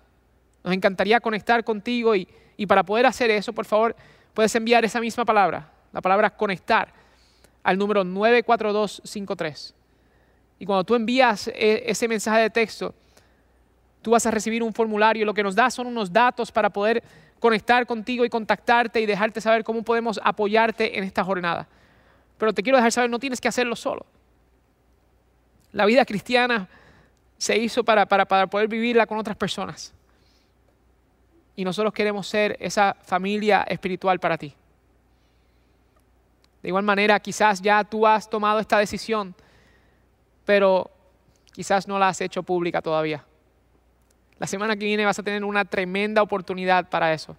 Nos 0.65 0.75
encantaría 0.75 1.21
conectar 1.21 1.63
contigo 1.65 2.15
y, 2.15 2.29
y 2.57 2.67
para 2.67 2.83
poder 2.83 3.07
hacer 3.07 3.31
eso, 3.31 3.53
por 3.53 3.65
favor, 3.65 3.95
puedes 4.35 4.55
enviar 4.55 4.85
esa 4.85 5.01
misma 5.01 5.25
palabra, 5.25 5.71
la 5.93 6.01
palabra 6.01 6.31
conectar, 6.31 6.93
al 7.63 7.79
número 7.79 8.05
94253. 8.05 9.75
Y 10.59 10.67
cuando 10.67 10.85
tú 10.85 10.95
envías 10.95 11.49
e, 11.49 11.85
ese 11.87 12.09
mensaje 12.09 12.41
de 12.41 12.51
texto, 12.51 12.95
Tú 14.03 14.13
vas 14.13 14.25
a 14.27 14.31
recibir 14.31 14.63
un 14.63 14.73
formulario. 14.73 15.27
Lo 15.27 15.35
que 15.35 15.43
nos 15.43 15.55
da 15.55 15.71
son 15.71 15.87
unos 15.87 16.13
datos 16.13 16.53
para 16.53 16.71
poder 16.71 17.03
conectar 17.41 17.87
contigo 17.87 18.25
y 18.25 18.29
contactarte 18.29 19.01
y 19.01 19.07
dejarte 19.07 19.41
saber 19.41 19.65
cómo 19.65 19.83
podemos 19.83 20.21
apoyarte 20.23 20.99
en 20.99 21.05
esta 21.05 21.25
jornada. 21.25 21.69
Pero 22.37 22.53
te 22.53 22.63
quiero 22.63 22.79
dejar 22.79 22.93
saber, 22.93 23.11
no 23.11 23.19
tienes 23.19 23.41
que 23.41 23.49
hacerlo 23.49 23.77
solo. 23.77 24.07
La 25.73 25.85
vida 25.87 26.05
cristiana 26.05 26.69
se 27.37 27.57
hizo 27.57 27.85
para, 27.85 28.07
para, 28.07 28.27
para 28.27 28.47
poder 28.47 28.69
vivirla 28.69 29.07
con 29.07 29.19
otras 29.19 29.37
personas. 29.37 29.93
Y 31.57 31.65
nosotros 31.65 31.93
queremos 31.93 32.27
ser 32.27 32.57
esa 32.61 32.97
familia 33.03 33.65
espiritual 33.69 34.21
para 34.21 34.39
ti. 34.39 34.55
De 36.63 36.69
igual 36.69 36.85
manera, 36.85 37.19
quizás 37.21 37.61
ya 37.61 37.85
tú 37.85 38.07
has 38.07 38.29
tomado 38.29 38.59
esta 38.59 38.79
decisión, 38.79 39.35
pero 40.45 40.91
quizás 41.53 41.87
no 41.87 41.99
la 41.99 42.09
has 42.09 42.21
hecho 42.21 42.43
pública 42.43 42.83
todavía. 42.83 43.25
La 44.39 44.47
semana 44.47 44.77
que 44.77 44.85
viene 44.85 45.05
vas 45.05 45.19
a 45.19 45.23
tener 45.23 45.45
una 45.45 45.65
tremenda 45.65 46.23
oportunidad 46.23 46.89
para 46.89 47.13
eso. 47.13 47.37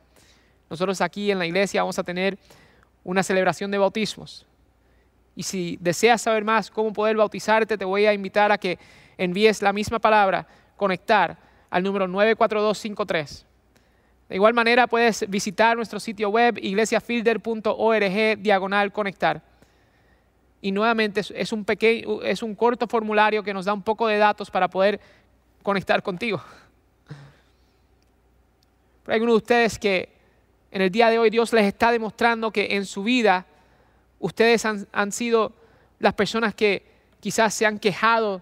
Nosotros 0.70 1.00
aquí 1.02 1.32
en 1.32 1.40
la 1.40 1.46
iglesia 1.46 1.82
vamos 1.82 1.98
a 1.98 2.04
tener 2.04 2.38
una 3.04 3.24
celebración 3.24 3.72
de 3.72 3.78
bautismos. 3.78 4.46
Y 5.36 5.44
si 5.44 5.78
deseas 5.80 6.22
saber 6.22 6.44
más 6.44 6.70
cómo 6.70 6.92
poder 6.92 7.16
bautizarte, 7.16 7.78
te 7.78 7.86
voy 7.86 8.06
a 8.06 8.14
invitar 8.14 8.52
a 8.52 8.58
que 8.58 8.78
envíes 9.18 9.62
la 9.62 9.72
misma 9.72 10.00
palabra, 10.00 10.46
conectar, 10.76 11.38
al 11.70 11.84
número 11.84 12.08
94253. 12.08 13.46
De 14.28 14.36
igual 14.36 14.54
manera 14.54 14.88
puedes 14.88 15.28
visitar 15.30 15.78
nuestro 15.78 16.00
sitio 16.00 16.30
web 16.30 16.58
iglesiafielder.org 16.62 18.38
diagonal 18.40 18.92
conectar. 18.92 19.42
Y 20.62 20.72
nuevamente 20.72 21.22
es 21.34 21.54
un, 21.54 21.64
pequeño, 21.64 22.22
es 22.22 22.44
un 22.44 22.54
corto 22.54 22.86
formulario 22.88 23.42
que 23.44 23.54
nos 23.54 23.66
da 23.66 23.74
un 23.74 23.82
poco 23.82 24.08
de 24.08 24.18
datos 24.18 24.52
para 24.52 24.68
poder 24.68 25.00
conectar 25.64 26.04
contigo 26.04 26.42
hay 29.10 29.16
algunos 29.16 29.34
de 29.34 29.38
ustedes 29.38 29.80
que 29.80 30.10
en 30.72 30.82
el 30.82 30.92
día 30.92 31.10
de 31.10 31.18
hoy 31.18 31.30
Dios 31.30 31.52
les 31.54 31.66
está 31.66 31.92
demostrando 31.92 32.52
que 32.52 32.76
en 32.76 32.86
su 32.86 33.04
vida 33.04 33.46
ustedes 34.20 34.66
han, 34.66 34.88
han 34.92 35.12
sido 35.12 35.54
las 36.00 36.14
personas 36.14 36.54
que 36.54 36.86
quizás 37.20 37.54
se 37.54 37.66
han 37.66 37.80
quejado 37.80 38.42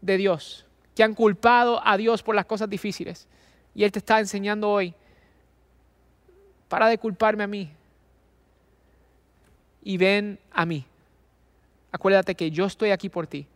de 0.00 0.16
Dios, 0.16 0.64
que 0.94 1.02
han 1.02 1.14
culpado 1.14 1.80
a 1.84 1.96
Dios 1.96 2.22
por 2.22 2.34
las 2.34 2.46
cosas 2.46 2.70
difíciles. 2.70 3.26
Y 3.74 3.84
Él 3.84 3.92
te 3.92 3.98
está 3.98 4.20
enseñando 4.20 4.70
hoy, 4.70 4.94
para 6.68 6.88
de 6.88 6.98
culparme 6.98 7.44
a 7.44 7.46
mí 7.46 7.70
y 9.82 9.96
ven 9.96 10.38
a 10.52 10.66
mí. 10.66 10.84
Acuérdate 11.92 12.34
que 12.34 12.50
yo 12.50 12.66
estoy 12.66 12.90
aquí 12.90 13.08
por 13.08 13.26
ti 13.26 13.46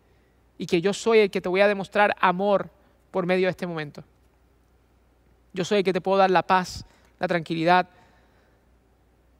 y 0.58 0.66
que 0.66 0.80
yo 0.80 0.92
soy 0.92 1.20
el 1.20 1.30
que 1.30 1.40
te 1.40 1.48
voy 1.48 1.60
a 1.60 1.68
demostrar 1.68 2.14
amor 2.20 2.70
por 3.10 3.26
medio 3.26 3.46
de 3.46 3.50
este 3.50 3.66
momento. 3.66 4.04
Yo 5.52 5.64
soy 5.64 5.78
el 5.78 5.84
que 5.84 5.92
te 5.92 6.00
puedo 6.00 6.18
dar 6.18 6.30
la 6.30 6.42
paz, 6.42 6.84
la 7.18 7.28
tranquilidad 7.28 7.88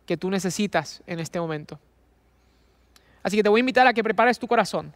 que 0.06 0.16
tú 0.16 0.30
necesitas 0.30 1.02
en 1.06 1.20
este 1.20 1.38
momento. 1.38 1.78
Así 3.22 3.36
que 3.36 3.42
te 3.42 3.48
voy 3.48 3.60
a 3.60 3.62
invitar 3.62 3.86
a 3.86 3.92
que 3.92 4.02
prepares 4.02 4.38
tu 4.38 4.48
corazón. 4.48 4.92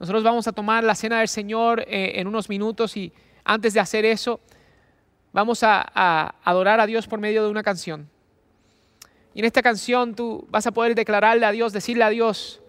Nosotros 0.00 0.24
vamos 0.24 0.48
a 0.48 0.52
tomar 0.52 0.82
la 0.82 0.94
cena 0.94 1.18
del 1.18 1.28
Señor 1.28 1.80
eh, 1.86 2.12
en 2.16 2.26
unos 2.26 2.48
minutos 2.48 2.96
y 2.96 3.12
antes 3.44 3.74
de 3.74 3.80
hacer 3.80 4.04
eso, 4.04 4.40
vamos 5.32 5.62
a, 5.62 5.84
a 5.94 6.34
adorar 6.42 6.80
a 6.80 6.86
Dios 6.86 7.06
por 7.06 7.20
medio 7.20 7.44
de 7.44 7.50
una 7.50 7.62
canción. 7.62 8.08
Y 9.34 9.40
en 9.40 9.44
esta 9.44 9.62
canción 9.62 10.14
tú 10.14 10.46
vas 10.50 10.66
a 10.66 10.72
poder 10.72 10.94
declararle 10.94 11.46
a 11.46 11.52
Dios, 11.52 11.72
decirle 11.72 12.04
a 12.04 12.10
Dios, 12.10 12.60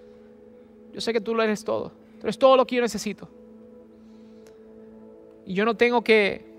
yo 0.93 1.01
sé 1.01 1.11
que 1.13 1.21
tú 1.21 1.33
lo 1.35 1.41
eres 1.43 1.63
todo, 1.63 1.89
tú 2.19 2.27
eres 2.27 2.37
todo 2.37 2.55
lo 2.55 2.65
que 2.65 2.75
yo 2.75 2.81
necesito. 2.81 3.29
Y 5.45 5.53
yo 5.53 5.65
no 5.65 5.75
tengo 5.75 6.03
que 6.03 6.52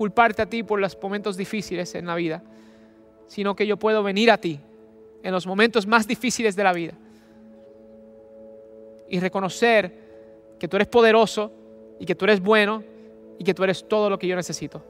culparte 0.00 0.40
a 0.40 0.46
ti 0.46 0.62
por 0.62 0.80
los 0.80 0.96
momentos 1.02 1.36
difíciles 1.36 1.94
en 1.94 2.06
la 2.06 2.14
vida, 2.14 2.42
sino 3.26 3.54
que 3.54 3.66
yo 3.66 3.76
puedo 3.76 4.02
venir 4.02 4.30
a 4.30 4.38
ti 4.38 4.58
en 5.22 5.30
los 5.30 5.46
momentos 5.46 5.86
más 5.86 6.08
difíciles 6.08 6.56
de 6.56 6.64
la 6.64 6.72
vida 6.72 6.94
y 9.10 9.20
reconocer 9.20 9.92
que 10.58 10.68
tú 10.68 10.76
eres 10.76 10.88
poderoso 10.88 11.52
y 11.98 12.06
que 12.06 12.14
tú 12.14 12.24
eres 12.24 12.40
bueno 12.40 12.82
y 13.38 13.44
que 13.44 13.52
tú 13.52 13.62
eres 13.62 13.86
todo 13.86 14.08
lo 14.08 14.18
que 14.18 14.26
yo 14.26 14.36
necesito. 14.36 14.82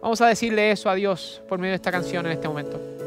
Vamos 0.00 0.18
a 0.22 0.28
decirle 0.28 0.70
eso 0.70 0.88
a 0.88 0.94
Dios 0.94 1.42
por 1.46 1.58
medio 1.58 1.72
de 1.72 1.76
esta 1.76 1.92
canción 1.92 2.24
en 2.24 2.32
este 2.32 2.48
momento. 2.48 2.97